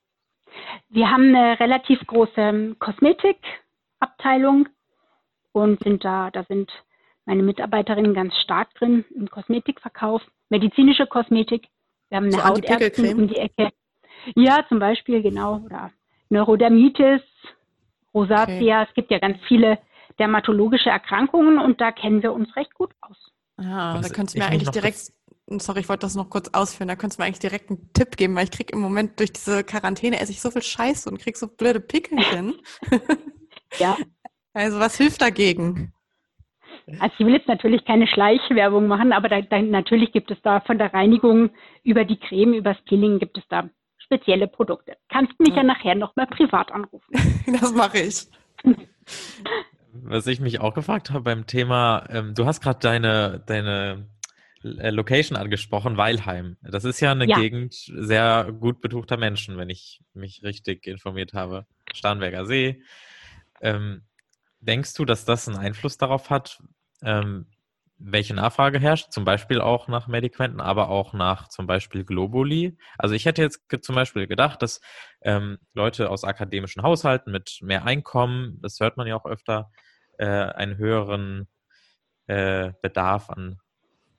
Wir 0.89 1.09
haben 1.09 1.35
eine 1.35 1.59
relativ 1.59 1.99
große 2.07 2.31
ähm, 2.37 2.75
Kosmetikabteilung 2.79 4.67
und 5.51 5.81
sind 5.83 6.03
da, 6.03 6.31
da 6.31 6.43
sind 6.45 6.71
meine 7.25 7.43
Mitarbeiterinnen 7.43 8.13
ganz 8.13 8.35
stark 8.37 8.73
drin 8.75 9.05
im 9.15 9.29
Kosmetikverkauf, 9.29 10.21
medizinische 10.49 11.07
Kosmetik. 11.07 11.67
Wir 12.09 12.17
haben 12.17 12.25
eine 12.25 12.33
so 12.33 12.43
Hautärztin 12.43 13.15
um 13.15 13.27
die 13.27 13.37
Ecke. 13.37 13.69
Ja, 14.35 14.65
zum 14.69 14.79
Beispiel, 14.79 15.21
genau. 15.21 15.59
Oder 15.65 15.91
Neurodermitis, 16.29 17.21
Rosatia. 18.13 18.81
Okay. 18.81 18.87
Es 18.87 18.93
gibt 18.93 19.11
ja 19.11 19.19
ganz 19.19 19.37
viele 19.47 19.79
dermatologische 20.19 20.89
Erkrankungen 20.89 21.59
und 21.59 21.81
da 21.81 21.91
kennen 21.91 22.21
wir 22.21 22.33
uns 22.33 22.55
recht 22.55 22.73
gut 22.73 22.91
aus. 23.01 23.17
Ah, 23.57 23.99
da 23.99 24.09
könntest 24.09 24.35
du 24.35 24.39
mir 24.39 24.47
eigentlich 24.47 24.69
direkt, 24.69 25.11
sorry, 25.47 25.79
ich 25.81 25.89
wollte 25.89 26.05
das 26.05 26.15
noch 26.15 26.29
kurz 26.29 26.49
ausführen, 26.53 26.87
da 26.87 26.95
könntest 26.95 27.19
du 27.19 27.21
mir 27.21 27.27
eigentlich 27.27 27.39
direkt 27.39 27.69
einen 27.69 27.91
Tipp 27.93 28.17
geben, 28.17 28.35
weil 28.35 28.45
ich 28.45 28.51
kriege 28.51 28.73
im 28.73 28.79
Moment 28.79 29.19
durch 29.19 29.31
diese 29.31 29.63
Quarantäne 29.63 30.19
esse 30.19 30.31
ich 30.31 30.41
so 30.41 30.51
viel 30.51 30.61
Scheiße 30.61 31.09
und 31.09 31.19
kriege 31.19 31.37
so 31.37 31.47
blöde 31.47 31.79
Pickelchen. 31.79 32.55
ja. 33.77 33.97
Also 34.55 34.79
was 34.79 34.97
hilft 34.97 35.19
dagegen? 35.23 35.93
Also 36.99 37.15
ich 37.17 37.25
will 37.25 37.33
jetzt 37.33 37.47
natürlich 37.47 37.85
keine 37.85 38.07
Schleichwerbung 38.07 38.87
machen, 38.87 39.13
aber 39.13 39.29
da, 39.29 39.41
da, 39.41 39.61
natürlich 39.61 40.11
gibt 40.11 40.31
es 40.31 40.41
da 40.41 40.59
von 40.61 40.77
der 40.77 40.93
Reinigung 40.93 41.51
über 41.83 42.03
die 42.05 42.17
Creme, 42.17 42.53
über 42.53 42.73
das 42.73 42.83
Peeling 42.83 43.19
gibt 43.19 43.37
es 43.37 43.43
da 43.49 43.69
spezielle 43.97 44.47
Produkte. 44.47 44.97
Kannst 45.09 45.39
mich 45.39 45.49
ja, 45.49 45.57
ja 45.57 45.63
nachher 45.63 45.95
nochmal 45.95 46.27
privat 46.27 46.71
anrufen. 46.71 47.13
das 47.59 47.73
mache 47.73 47.99
ich. 47.99 48.27
Was 49.93 50.27
ich 50.27 50.39
mich 50.39 50.59
auch 50.59 50.73
gefragt 50.73 51.11
habe 51.11 51.21
beim 51.21 51.47
Thema, 51.47 52.05
ähm, 52.09 52.33
du 52.35 52.45
hast 52.45 52.61
gerade 52.61 52.79
deine, 52.79 53.43
deine 53.45 54.09
äh, 54.63 54.89
Location 54.89 55.37
angesprochen, 55.37 55.95
Weilheim. 55.97 56.57
Das 56.61 56.83
ist 56.83 56.99
ja 56.99 57.11
eine 57.11 57.27
ja. 57.27 57.37
Gegend 57.37 57.73
sehr 57.73 58.51
gut 58.59 58.81
betuchter 58.81 59.17
Menschen, 59.17 59.57
wenn 59.57 59.69
ich 59.69 60.01
mich 60.13 60.43
richtig 60.43 60.85
informiert 60.87 61.33
habe. 61.33 61.65
Starnberger 61.93 62.45
See. 62.45 62.81
Ähm, 63.61 64.03
Denkst 64.63 64.93
du, 64.93 65.03
dass 65.03 65.25
das 65.25 65.47
einen 65.49 65.57
Einfluss 65.57 65.97
darauf 65.97 66.29
hat, 66.29 66.63
ähm, 67.03 67.47
welche 67.97 68.33
Nachfrage 68.33 68.79
herrscht, 68.79 69.11
zum 69.11 69.23
Beispiel 69.23 69.61
auch 69.61 69.87
nach 69.87 70.07
Medikamenten, 70.07 70.59
aber 70.59 70.89
auch 70.89 71.13
nach 71.13 71.47
zum 71.47 71.67
Beispiel 71.67 72.03
Globuli. 72.03 72.77
Also 72.97 73.15
ich 73.15 73.25
hätte 73.25 73.41
jetzt 73.41 73.61
zum 73.81 73.95
Beispiel 73.95 74.27
gedacht, 74.27 74.61
dass 74.61 74.81
ähm, 75.21 75.57
Leute 75.73 76.09
aus 76.09 76.23
akademischen 76.23 76.83
Haushalten 76.83 77.31
mit 77.31 77.59
mehr 77.61 77.85
Einkommen, 77.85 78.59
das 78.61 78.79
hört 78.79 78.97
man 78.97 79.07
ja 79.07 79.15
auch 79.15 79.25
öfter, 79.25 79.71
äh, 80.17 80.25
einen 80.25 80.77
höheren 80.77 81.47
äh, 82.27 82.71
Bedarf 82.81 83.29
an 83.29 83.59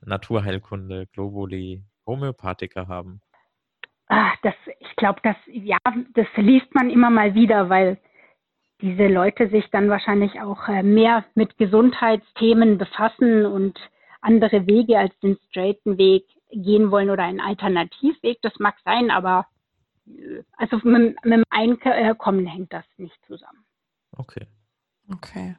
Naturheilkunde, 0.01 1.07
Globuli, 1.07 1.83
Homöopathika 2.05 2.87
haben. 2.87 3.21
Ach, 4.07 4.35
das, 4.43 4.53
ich 4.79 4.95
glaube, 4.97 5.19
das, 5.23 5.35
ja, 5.47 5.77
das 6.13 6.27
liest 6.35 6.73
man 6.73 6.89
immer 6.89 7.09
mal 7.09 7.33
wieder, 7.33 7.69
weil 7.69 7.97
diese 8.81 9.07
Leute 9.07 9.49
sich 9.49 9.65
dann 9.71 9.89
wahrscheinlich 9.89 10.41
auch 10.41 10.67
äh, 10.67 10.83
mehr 10.83 11.25
mit 11.33 11.57
Gesundheitsthemen 11.57 12.77
befassen 12.77 13.45
und 13.45 13.79
andere 14.21 14.67
Wege 14.67 14.97
als 14.97 15.17
den 15.19 15.37
straighten 15.49 15.97
Weg 15.97 16.25
gehen 16.51 16.91
wollen 16.91 17.09
oder 17.09 17.23
einen 17.23 17.39
Alternativweg. 17.39 18.39
Das 18.41 18.53
mag 18.59 18.75
sein, 18.83 19.11
aber 19.11 19.47
äh, 20.07 20.43
also 20.57 20.77
mit, 20.83 21.23
mit 21.23 21.33
dem 21.33 21.43
Einkommen 21.49 22.45
hängt 22.45 22.73
das 22.73 22.85
nicht 22.97 23.17
zusammen. 23.27 23.65
Okay. 24.11 24.45
Okay. 25.11 25.55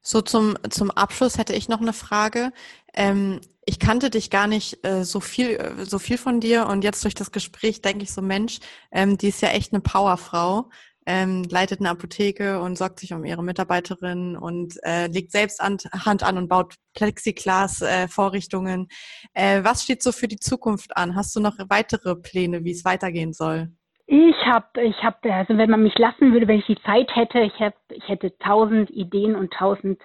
So 0.00 0.22
zum, 0.22 0.56
zum 0.70 0.90
Abschluss 0.90 1.36
hätte 1.36 1.54
ich 1.54 1.68
noch 1.68 1.80
eine 1.80 1.92
Frage. 1.92 2.52
Ähm, 2.94 3.40
ich 3.66 3.78
kannte 3.78 4.08
dich 4.08 4.30
gar 4.30 4.46
nicht 4.46 4.84
äh, 4.86 5.04
so 5.04 5.20
viel, 5.20 5.50
äh, 5.50 5.84
so 5.84 5.98
viel 5.98 6.16
von 6.16 6.40
dir 6.40 6.66
und 6.66 6.82
jetzt 6.82 7.04
durch 7.04 7.14
das 7.14 7.32
Gespräch 7.32 7.82
denke 7.82 8.04
ich 8.04 8.12
so, 8.12 8.22
Mensch, 8.22 8.60
ähm, 8.90 9.18
die 9.18 9.28
ist 9.28 9.42
ja 9.42 9.50
echt 9.50 9.72
eine 9.72 9.82
Powerfrau 9.82 10.70
ähm, 11.08 11.44
leitet 11.50 11.80
eine 11.80 11.88
Apotheke 11.88 12.60
und 12.60 12.76
sorgt 12.76 13.00
sich 13.00 13.14
um 13.14 13.24
ihre 13.24 13.42
Mitarbeiterin 13.42 14.36
und 14.36 14.74
äh, 14.84 15.06
legt 15.06 15.32
selbst 15.32 15.58
an, 15.58 15.78
Hand 16.04 16.22
an 16.22 16.36
und 16.36 16.48
baut 16.48 16.74
Plexiglas-Vorrichtungen. 16.94 18.88
Äh, 19.32 19.56
äh, 19.56 19.64
was 19.64 19.84
steht 19.84 20.02
so 20.02 20.12
für 20.12 20.28
die 20.28 20.38
Zukunft 20.38 20.98
an? 20.98 21.16
Hast 21.16 21.34
du 21.34 21.40
noch 21.40 21.54
weitere 21.70 22.14
Pläne, 22.14 22.62
wie 22.62 22.72
es 22.72 22.84
weitergehen 22.84 23.32
soll? 23.32 23.68
Ich 24.06 24.36
habe, 24.44 24.82
ich 24.82 25.02
habe, 25.02 25.32
also 25.32 25.56
wenn 25.56 25.70
man 25.70 25.82
mich 25.82 25.96
lassen 25.96 26.32
würde, 26.32 26.46
wenn 26.46 26.58
ich 26.58 26.66
die 26.66 26.82
Zeit 26.82 27.08
hätte, 27.16 27.40
ich 27.40 27.58
habe, 27.58 27.76
ich 27.90 28.06
hätte 28.06 28.36
tausend 28.38 28.90
Ideen 28.90 29.34
und 29.34 29.50
tausend 29.54 30.02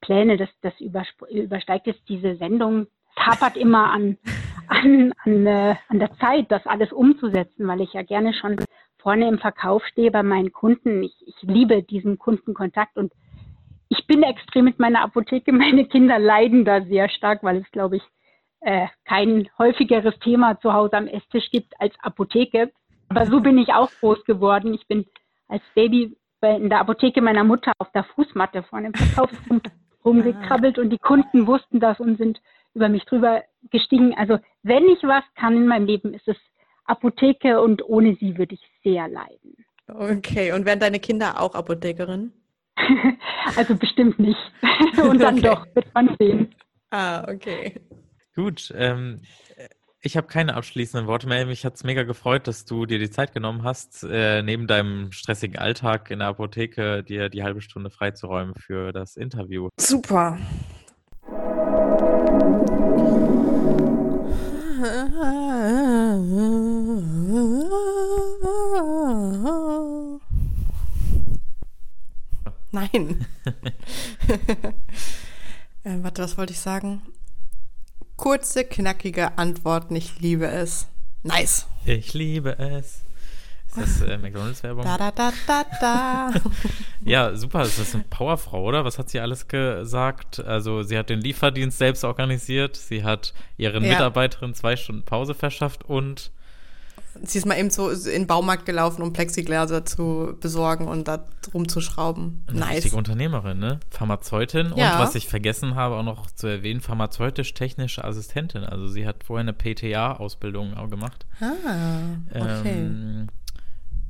Pläne. 0.00 0.36
Das, 0.38 0.48
das 0.62 0.74
übersteigt 0.80 1.86
jetzt 1.86 2.08
diese 2.08 2.34
Sendung. 2.34 2.88
Es 3.14 3.26
hapert 3.26 3.56
immer 3.56 3.92
an, 3.92 4.18
an, 4.66 5.12
an, 5.24 5.46
äh, 5.46 5.76
an 5.86 5.98
der 6.00 6.12
Zeit, 6.18 6.50
das 6.50 6.66
alles 6.66 6.90
umzusetzen, 6.92 7.68
weil 7.68 7.80
ich 7.80 7.92
ja 7.92 8.02
gerne 8.02 8.34
schon 8.34 8.56
vorne 9.02 9.28
im 9.28 9.38
Verkauf 9.38 9.84
stehe 9.86 10.10
bei 10.10 10.22
meinen 10.22 10.52
Kunden. 10.52 11.02
Ich, 11.02 11.14
ich 11.26 11.36
liebe 11.42 11.82
diesen 11.82 12.18
Kundenkontakt 12.18 12.96
und 12.96 13.12
ich 13.88 14.06
bin 14.06 14.22
extrem 14.22 14.64
mit 14.64 14.78
meiner 14.78 15.02
Apotheke. 15.02 15.52
Meine 15.52 15.86
Kinder 15.86 16.18
leiden 16.18 16.64
da 16.64 16.82
sehr 16.82 17.08
stark, 17.08 17.42
weil 17.42 17.58
es, 17.58 17.70
glaube 17.72 17.96
ich, 17.96 18.02
äh, 18.60 18.86
kein 19.04 19.48
häufigeres 19.58 20.18
Thema 20.20 20.58
zu 20.60 20.72
Hause 20.72 20.96
am 20.96 21.08
Esstisch 21.08 21.50
gibt 21.50 21.74
als 21.80 21.94
Apotheke. 22.00 22.72
Aber 23.08 23.26
so 23.26 23.40
bin 23.40 23.58
ich 23.58 23.74
auch 23.74 23.90
groß 24.00 24.24
geworden. 24.24 24.72
Ich 24.72 24.86
bin 24.86 25.04
als 25.48 25.62
Baby 25.74 26.16
in 26.40 26.70
der 26.70 26.80
Apotheke 26.80 27.20
meiner 27.20 27.44
Mutter 27.44 27.72
auf 27.78 27.90
der 27.92 28.04
Fußmatte 28.04 28.62
vorne 28.64 28.88
im 28.88 28.94
Verkaufsraum 28.94 29.60
rumgekrabbelt 30.04 30.78
und 30.78 30.90
die 30.90 30.98
Kunden 30.98 31.46
wussten 31.46 31.78
das 31.78 32.00
und 32.00 32.18
sind 32.18 32.40
über 32.74 32.88
mich 32.88 33.04
drüber 33.04 33.42
gestiegen. 33.70 34.14
Also 34.16 34.38
wenn 34.62 34.84
ich 34.86 35.02
was 35.02 35.22
kann 35.36 35.54
in 35.54 35.66
meinem 35.66 35.86
Leben, 35.86 36.14
ist 36.14 36.26
es 36.26 36.36
Apotheke 36.84 37.60
und 37.60 37.82
ohne 37.84 38.16
sie 38.20 38.36
würde 38.36 38.54
ich 38.54 38.62
sehr 38.82 39.08
leiden. 39.08 39.56
Okay, 39.88 40.52
und 40.52 40.64
werden 40.64 40.80
deine 40.80 41.00
Kinder 41.00 41.40
auch 41.40 41.54
Apothekerin? 41.54 42.32
also 43.56 43.74
bestimmt 43.76 44.18
nicht. 44.18 44.38
und 45.02 45.20
dann 45.20 45.38
okay. 45.38 45.46
doch, 45.46 45.66
wird 45.74 45.94
man 45.94 46.16
sehen. 46.18 46.54
Ah, 46.90 47.24
okay. 47.28 47.80
Gut, 48.34 48.72
ähm, 48.76 49.20
ich 50.00 50.16
habe 50.16 50.26
keine 50.26 50.54
abschließenden 50.54 51.06
Worte 51.06 51.28
mehr. 51.28 51.46
Mich 51.46 51.64
hat 51.64 51.74
es 51.76 51.84
mega 51.84 52.02
gefreut, 52.02 52.48
dass 52.48 52.64
du 52.64 52.86
dir 52.86 52.98
die 52.98 53.10
Zeit 53.10 53.32
genommen 53.32 53.62
hast, 53.62 54.04
äh, 54.04 54.42
neben 54.42 54.66
deinem 54.66 55.12
stressigen 55.12 55.58
Alltag 55.58 56.10
in 56.10 56.18
der 56.20 56.28
Apotheke 56.28 57.02
dir 57.04 57.28
die 57.28 57.42
halbe 57.42 57.60
Stunde 57.60 57.90
freizuräumen 57.90 58.54
für 58.56 58.92
das 58.92 59.16
Interview. 59.16 59.68
Super. 59.78 60.38
Nein. 72.72 73.26
äh, 75.84 75.98
warte, 76.02 76.22
was 76.22 76.38
wollte 76.38 76.54
ich 76.54 76.58
sagen? 76.58 77.02
Kurze, 78.16 78.64
knackige 78.64 79.38
Antworten. 79.38 79.94
Ich 79.94 80.20
liebe 80.20 80.46
es. 80.46 80.88
Nice. 81.22 81.66
Ich 81.84 82.14
liebe 82.14 82.58
es. 82.58 83.02
Ist 83.76 83.76
das 83.76 84.08
äh, 84.08 84.18
McDonalds-Werbung? 84.18 84.84
Da, 84.84 84.98
da, 84.98 85.10
da, 85.10 85.32
da, 85.46 85.64
da. 85.80 86.30
ja, 87.04 87.34
super. 87.34 87.62
Ist 87.62 87.78
das 87.78 87.94
eine 87.94 88.04
Powerfrau, 88.04 88.64
oder? 88.64 88.84
Was 88.84 88.98
hat 88.98 89.08
sie 89.08 89.20
alles 89.20 89.48
gesagt? 89.48 90.40
Also, 90.40 90.82
sie 90.82 90.98
hat 90.98 91.10
den 91.10 91.20
Lieferdienst 91.20 91.78
selbst 91.78 92.04
organisiert. 92.04 92.76
Sie 92.76 93.04
hat 93.04 93.34
ihren 93.56 93.84
ja. 93.84 93.92
Mitarbeiterinnen 93.92 94.54
zwei 94.54 94.76
Stunden 94.76 95.04
Pause 95.04 95.34
verschafft 95.34 95.84
und 95.84 96.32
Sie 97.24 97.38
ist 97.38 97.46
mal 97.46 97.58
eben 97.58 97.70
so 97.70 97.90
in 97.90 98.02
den 98.04 98.26
Baumarkt 98.26 98.64
gelaufen, 98.64 99.02
um 99.02 99.12
Plexigläser 99.12 99.84
zu 99.84 100.36
besorgen 100.40 100.88
und 100.88 101.08
da 101.08 101.24
rumzuschrauben. 101.52 102.44
Eine 102.46 102.60
nice. 102.60 102.76
richtige 102.76 102.96
Unternehmerin, 102.96 103.58
ne? 103.58 103.80
Pharmazeutin 103.90 104.72
ja. 104.76 104.94
und 104.94 104.98
was 104.98 105.14
ich 105.14 105.28
vergessen 105.28 105.74
habe, 105.74 105.96
auch 105.96 106.02
noch 106.04 106.30
zu 106.30 106.46
erwähnen, 106.46 106.80
pharmazeutisch-technische 106.80 108.02
Assistentin. 108.02 108.64
Also 108.64 108.88
sie 108.88 109.06
hat 109.06 109.24
vorher 109.24 109.42
eine 109.42 109.52
PTA-Ausbildung 109.52 110.74
auch 110.74 110.88
gemacht. 110.88 111.26
Ah, 111.40 111.52
okay. 112.34 112.80
Ähm, 112.80 113.28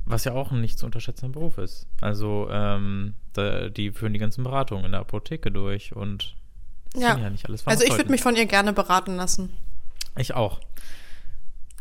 was 0.05 0.25
ja 0.25 0.33
auch 0.33 0.51
ein 0.51 0.61
nicht 0.61 0.79
zu 0.79 0.85
unterschätzender 0.85 1.33
Beruf 1.33 1.57
ist. 1.57 1.87
Also 2.01 2.47
ähm, 2.51 3.13
da, 3.33 3.69
die 3.69 3.91
führen 3.91 4.13
die 4.13 4.19
ganzen 4.19 4.43
Beratungen 4.43 4.85
in 4.85 4.91
der 4.91 5.01
Apotheke 5.01 5.51
durch 5.51 5.95
und 5.95 6.35
ja. 6.95 7.17
ja 7.17 7.29
nicht 7.29 7.45
alles 7.47 7.65
Also 7.67 7.83
ich 7.83 7.95
würde 7.95 8.11
mich 8.11 8.21
von 8.21 8.35
ihr 8.35 8.45
gerne 8.45 8.73
beraten 8.73 9.15
lassen. 9.15 9.49
Ich 10.17 10.33
auch. 10.33 10.59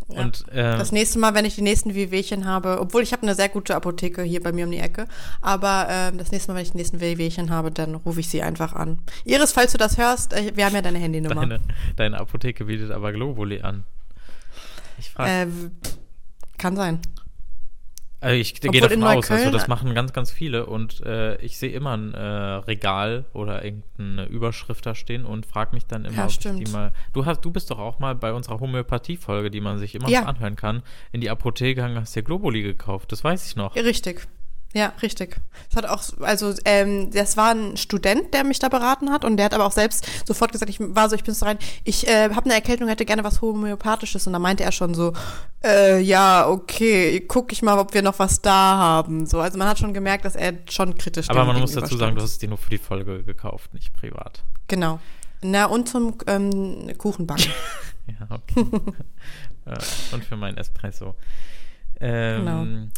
Ja. 0.08 0.20
Und, 0.20 0.48
äh, 0.48 0.76
das 0.76 0.92
nächste 0.92 1.18
Mal, 1.18 1.34
wenn 1.34 1.44
ich 1.44 1.54
die 1.54 1.62
nächsten 1.62 1.94
Wehwehchen 1.94 2.44
habe, 2.44 2.80
obwohl 2.80 3.02
ich 3.02 3.12
habe 3.12 3.22
eine 3.22 3.34
sehr 3.34 3.48
gute 3.48 3.74
Apotheke 3.74 4.22
hier 4.22 4.42
bei 4.42 4.52
mir 4.52 4.66
um 4.66 4.70
die 4.70 4.78
Ecke, 4.78 5.06
aber 5.40 5.86
äh, 5.88 6.16
das 6.16 6.30
nächste 6.32 6.50
Mal, 6.50 6.56
wenn 6.56 6.64
ich 6.64 6.72
die 6.72 6.78
nächsten 6.78 7.00
Wehwehchen 7.00 7.50
habe, 7.50 7.70
dann 7.70 7.94
rufe 7.94 8.20
ich 8.20 8.28
sie 8.28 8.42
einfach 8.42 8.74
an. 8.74 8.98
Iris, 9.24 9.52
falls 9.52 9.72
du 9.72 9.78
das 9.78 9.98
hörst, 9.98 10.32
äh, 10.32 10.52
wir 10.54 10.66
haben 10.66 10.74
ja 10.74 10.82
deine 10.82 10.98
Handynummer. 10.98 11.34
Deine, 11.34 11.60
deine 11.96 12.20
Apotheke 12.20 12.64
bietet 12.66 12.90
aber 12.90 13.12
Globuli 13.12 13.62
an. 13.62 13.84
Ich 14.98 15.10
frage. 15.10 15.30
Äh, 15.30 15.46
kann 16.58 16.76
sein. 16.76 17.00
Also 18.22 18.36
ich 18.36 18.60
gehe 18.60 18.80
davon 18.80 19.02
aus, 19.02 19.30
also 19.32 19.50
das 19.50 19.66
machen 19.66 19.94
ganz, 19.94 20.12
ganz 20.12 20.30
viele 20.30 20.66
und 20.66 21.00
äh, 21.00 21.36
ich 21.42 21.58
sehe 21.58 21.72
immer 21.72 21.96
ein 21.96 22.14
äh, 22.14 22.20
Regal 22.20 23.24
oder 23.32 23.64
irgendeine 23.64 24.26
Überschrift 24.26 24.86
da 24.86 24.94
stehen 24.94 25.24
und 25.24 25.44
frage 25.44 25.74
mich 25.74 25.86
dann 25.86 26.04
immer, 26.04 26.18
ja, 26.18 26.24
ob 26.26 26.30
stimmt. 26.30 26.60
ich 26.60 26.66
die 26.66 26.70
mal. 26.70 26.92
Du 27.12 27.26
hast, 27.26 27.44
du 27.44 27.50
bist 27.50 27.72
doch 27.72 27.80
auch 27.80 27.98
mal 27.98 28.14
bei 28.14 28.32
unserer 28.32 28.60
Homöopathie-Folge, 28.60 29.50
die 29.50 29.60
man 29.60 29.78
sich 29.78 29.96
immer 29.96 30.08
ja. 30.08 30.22
anhören 30.22 30.54
kann, 30.54 30.84
in 31.10 31.20
die 31.20 31.30
Apotheke 31.30 31.74
gegangen, 31.74 31.96
hast 31.96 32.14
dir 32.14 32.22
Globuli 32.22 32.62
gekauft. 32.62 33.10
Das 33.10 33.24
weiß 33.24 33.44
ich 33.44 33.56
noch. 33.56 33.74
Richtig. 33.74 34.28
Ja, 34.74 34.92
richtig. 35.02 35.36
Es 35.70 35.76
hat 35.76 35.86
auch, 35.86 36.02
also 36.20 36.54
ähm, 36.64 37.10
das 37.10 37.36
war 37.36 37.54
ein 37.54 37.76
Student, 37.76 38.32
der 38.32 38.42
mich 38.44 38.58
da 38.58 38.68
beraten 38.68 39.10
hat 39.10 39.24
und 39.24 39.36
der 39.36 39.46
hat 39.46 39.54
aber 39.54 39.66
auch 39.66 39.72
selbst 39.72 40.06
sofort 40.26 40.52
gesagt, 40.52 40.70
ich 40.70 40.80
war 40.80 41.10
so, 41.10 41.16
ich 41.16 41.24
bin 41.24 41.34
so 41.34 41.44
rein, 41.44 41.58
ich 41.84 42.08
äh, 42.08 42.30
habe 42.30 42.46
eine 42.46 42.54
Erkältung, 42.54 42.88
hätte 42.88 43.04
gerne 43.04 43.22
was 43.22 43.42
Homöopathisches 43.42 44.26
und 44.26 44.32
da 44.32 44.38
meinte 44.38 44.64
er 44.64 44.72
schon 44.72 44.94
so, 44.94 45.12
äh, 45.62 46.00
ja, 46.00 46.48
okay, 46.48 47.20
guck 47.28 47.52
ich 47.52 47.60
mal, 47.62 47.78
ob 47.78 47.92
wir 47.92 48.02
noch 48.02 48.18
was 48.18 48.40
da 48.40 48.52
haben. 48.52 49.26
So, 49.26 49.40
also 49.40 49.58
man 49.58 49.68
hat 49.68 49.78
schon 49.78 49.92
gemerkt, 49.92 50.24
dass 50.24 50.36
er 50.36 50.54
schon 50.70 50.96
kritisch 50.96 51.28
Aber 51.28 51.44
man 51.44 51.60
muss 51.60 51.72
dazu 51.72 51.96
sagen, 51.96 52.16
du 52.16 52.22
hast 52.22 52.30
es 52.30 52.38
dir 52.38 52.48
nur 52.48 52.58
für 52.58 52.70
die 52.70 52.78
Folge 52.78 53.24
gekauft, 53.24 53.74
nicht 53.74 53.92
privat. 53.92 54.42
Genau. 54.68 55.00
Na, 55.42 55.66
und 55.66 55.88
zum 55.88 56.14
ähm, 56.28 56.96
Kuchenbacken. 56.96 57.52
ja, 58.06 58.26
okay. 58.30 58.66
Äh, 59.64 59.78
und 60.12 60.24
für 60.24 60.36
mein 60.36 60.56
Espresso. 60.56 61.14
Ähm, 62.00 62.44
genau. 62.44 62.88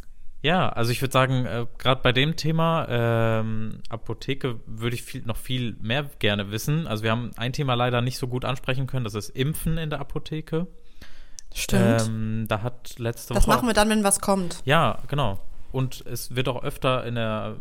Ja, 0.44 0.68
also 0.68 0.92
ich 0.92 1.00
würde 1.00 1.12
sagen, 1.12 1.46
äh, 1.46 1.64
gerade 1.78 2.02
bei 2.02 2.12
dem 2.12 2.36
Thema 2.36 2.86
ähm, 2.90 3.78
Apotheke 3.88 4.60
würde 4.66 4.94
ich 4.94 5.02
viel, 5.02 5.22
noch 5.22 5.38
viel 5.38 5.74
mehr 5.80 6.10
gerne 6.18 6.50
wissen. 6.50 6.86
Also 6.86 7.02
wir 7.02 7.12
haben 7.12 7.30
ein 7.36 7.54
Thema 7.54 7.72
leider 7.72 8.02
nicht 8.02 8.18
so 8.18 8.28
gut 8.28 8.44
ansprechen 8.44 8.86
können, 8.86 9.04
das 9.04 9.14
ist 9.14 9.30
Impfen 9.30 9.78
in 9.78 9.88
der 9.88 10.00
Apotheke. 10.00 10.66
Stimmt. 11.54 12.08
Ähm, 12.08 12.44
da 12.46 12.60
hat 12.60 12.98
letzte 12.98 13.32
das 13.32 13.42
Woche. 13.42 13.46
Das 13.52 13.56
machen 13.56 13.66
wir 13.66 13.72
dann, 13.72 13.88
wenn 13.88 14.04
was 14.04 14.20
kommt. 14.20 14.60
Ja, 14.66 14.98
genau. 15.08 15.40
Und 15.72 16.04
es 16.04 16.36
wird 16.36 16.46
auch 16.48 16.62
öfter 16.62 17.06
in 17.06 17.14
der 17.14 17.56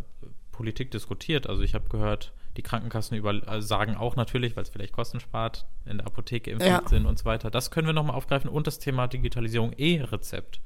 Politik 0.51 0.91
diskutiert. 0.91 1.47
Also 1.47 1.61
ich 1.61 1.75
habe 1.75 1.87
gehört, 1.87 2.33
die 2.57 2.61
Krankenkassen 2.61 3.17
über, 3.17 3.41
also 3.47 3.67
sagen 3.67 3.95
auch 3.95 4.15
natürlich, 4.15 4.55
weil 4.55 4.63
es 4.63 4.69
vielleicht 4.69 4.93
Kosten 4.93 5.19
spart, 5.19 5.65
in 5.85 5.97
der 5.97 6.07
Apotheke 6.07 6.51
impfen 6.51 6.69
ja. 6.69 6.81
sind 6.87 7.05
und 7.05 7.17
so 7.17 7.25
weiter. 7.25 7.49
Das 7.49 7.71
können 7.71 7.87
wir 7.87 7.93
nochmal 7.93 8.15
aufgreifen. 8.15 8.49
Und 8.49 8.67
das 8.67 8.79
Thema 8.79 9.07
Digitalisierung 9.07 9.73
E-Rezept 9.73 10.59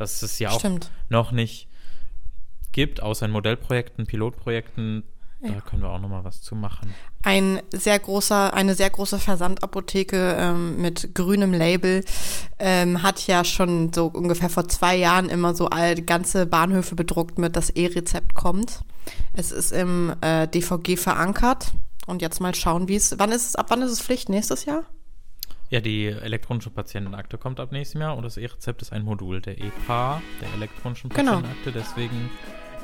dass 0.00 0.22
es 0.22 0.38
ja 0.38 0.50
auch 0.50 0.60
Stimmt. 0.60 0.90
noch 1.10 1.30
nicht 1.30 1.68
gibt, 2.72 3.02
außer 3.02 3.26
in 3.26 3.32
Modellprojekten, 3.32 4.06
Pilotprojekten. 4.06 5.04
Ja. 5.42 5.52
Da 5.52 5.60
können 5.60 5.82
wir 5.82 5.90
auch 5.90 6.00
noch 6.00 6.08
mal 6.08 6.24
was 6.24 6.42
zu 6.42 6.54
machen. 6.54 6.94
Ein 7.22 7.62
sehr 7.72 7.98
großer, 7.98 8.52
eine 8.52 8.74
sehr 8.74 8.90
große 8.90 9.18
Versandapotheke 9.18 10.36
ähm, 10.38 10.80
mit 10.80 11.14
grünem 11.14 11.52
Label 11.52 12.04
ähm, 12.58 13.02
hat 13.02 13.26
ja 13.26 13.44
schon 13.44 13.92
so 13.92 14.06
ungefähr 14.06 14.50
vor 14.50 14.68
zwei 14.68 14.96
Jahren 14.96 15.28
immer 15.28 15.54
so 15.54 15.68
all 15.68 15.94
ganze 15.96 16.46
Bahnhöfe 16.46 16.94
bedruckt 16.94 17.38
mit 17.38 17.56
das 17.56 17.70
E-Rezept 17.70 18.34
kommt. 18.34 18.84
Es 19.32 19.52
ist 19.52 19.72
im 19.72 20.14
äh, 20.20 20.46
DVG 20.48 20.96
verankert 20.96 21.72
und 22.06 22.22
jetzt 22.22 22.40
mal 22.40 22.54
schauen, 22.54 22.88
wie 22.88 22.96
es. 22.96 23.18
Wann 23.18 23.32
ist 23.32 23.48
es? 23.48 23.56
Ab 23.56 23.66
wann 23.68 23.82
ist 23.82 23.90
es 23.90 24.00
Pflicht? 24.00 24.28
Nächstes 24.28 24.64
Jahr? 24.64 24.84
Ja, 25.70 25.80
die 25.80 26.06
elektronische 26.06 26.70
Patientenakte 26.70 27.38
kommt 27.38 27.60
ab 27.60 27.70
nächstem 27.70 28.00
Jahr 28.00 28.16
und 28.16 28.24
das 28.24 28.36
E-Rezept 28.36 28.82
ist 28.82 28.92
ein 28.92 29.04
Modul 29.04 29.40
der 29.40 29.58
EPA, 29.58 30.20
der 30.40 30.52
elektronischen 30.54 31.10
genau. 31.10 31.34
Patientenakte. 31.34 31.72
Genau. 31.72 31.84
Deswegen 31.84 32.30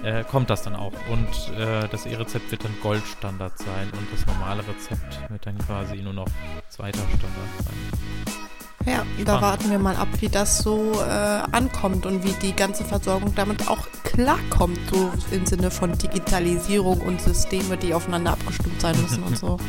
äh, 0.05 0.23
kommt 0.23 0.51
das 0.51 0.63
dann 0.63 0.77
auch. 0.77 0.93
Und 1.11 1.59
äh, 1.59 1.89
das 1.89 2.07
E-Rezept 2.07 2.51
wird 2.53 2.65
dann 2.65 2.75
Goldstandard 2.83 3.59
sein 3.59 3.91
und 3.91 4.13
das 4.13 4.25
normale 4.27 4.63
Rezept 4.69 5.31
wird 5.31 5.47
dann 5.47 5.59
quasi 5.59 5.97
nur 5.97 6.13
noch 6.13 6.29
zweiter 6.69 7.01
Standard 7.01 7.65
sein. 7.65 8.46
Ja, 8.87 8.93
Spannend. 8.99 9.29
da 9.29 9.41
warten 9.43 9.71
wir 9.71 9.79
mal 9.79 9.97
ab, 9.97 10.09
wie 10.21 10.29
das 10.29 10.59
so 10.59 10.93
äh, 11.01 11.11
ankommt 11.53 12.07
und 12.07 12.23
wie 12.25 12.33
die 12.41 12.55
ganze 12.55 12.85
Versorgung 12.85 13.35
damit 13.35 13.69
auch 13.69 13.87
klarkommt, 14.05 14.79
so 14.93 15.11
im 15.33 15.45
Sinne 15.45 15.71
von 15.73 15.99
Digitalisierung 15.99 17.01
und 17.01 17.21
Systeme, 17.21 17.77
die 17.77 17.93
aufeinander 17.93 18.33
abgestimmt 18.33 18.81
sein 18.81 19.01
müssen 19.03 19.23
und 19.23 19.37
so. 19.37 19.59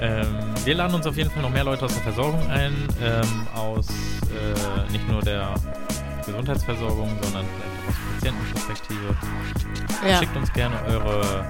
Ähm, 0.00 0.26
wir 0.64 0.74
laden 0.74 0.96
uns 0.96 1.06
auf 1.06 1.16
jeden 1.16 1.30
Fall 1.30 1.42
noch 1.42 1.50
mehr 1.50 1.62
Leute 1.62 1.84
aus 1.84 1.94
der 1.94 2.02
Versorgung 2.02 2.40
ein, 2.50 2.74
ähm, 3.00 3.46
aus 3.54 3.86
äh, 3.88 4.90
nicht 4.90 5.08
nur 5.08 5.22
der 5.22 5.54
Gesundheitsversorgung, 6.26 7.08
sondern 7.22 7.44
vielleicht 7.54 7.76
auch 7.78 7.88
aus 7.88 8.14
Patientenperspektive. 8.14 9.16
Ja. 10.08 10.18
Schickt 10.18 10.36
uns 10.36 10.52
gerne 10.52 10.74
eure 10.88 11.44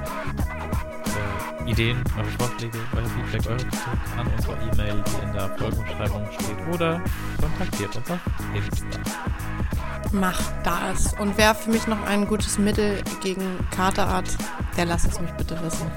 Ideen, 1.66 2.02
eure 2.16 2.26
Vorschläge, 2.38 2.78
euer 2.94 3.04
Feedback, 3.04 3.46
eure 3.46 3.56
Kritik 3.56 4.18
an 4.18 4.26
unsere 4.36 4.54
E-Mail, 4.54 5.04
die 5.06 5.24
in 5.24 5.32
der 5.32 5.48
Folgenbeschreibung 5.56 6.28
steht, 6.32 6.74
oder 6.74 7.02
kontaktiert 7.40 7.96
uns 7.96 8.10
auf 8.10 8.20
Insta. 8.54 8.86
Macht 10.12 10.52
das. 10.64 11.14
Und 11.18 11.38
wer 11.38 11.54
für 11.54 11.70
mich 11.70 11.86
noch 11.86 12.02
ein 12.06 12.26
gutes 12.26 12.58
Mittel 12.58 13.02
gegen 13.22 13.58
Kater 13.70 14.12
hat, 14.12 14.36
der 14.76 14.86
lasst 14.86 15.06
es 15.06 15.20
mich 15.20 15.30
bitte 15.32 15.60
wissen. 15.62 15.90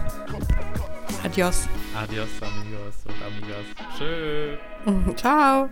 Adios. 1.23 1.67
Adios, 1.95 2.30
amigos 2.41 2.95
und 3.06 3.15
amigas. 3.25 3.65
Tschö. 3.97 4.58
Ciao. 5.15 5.69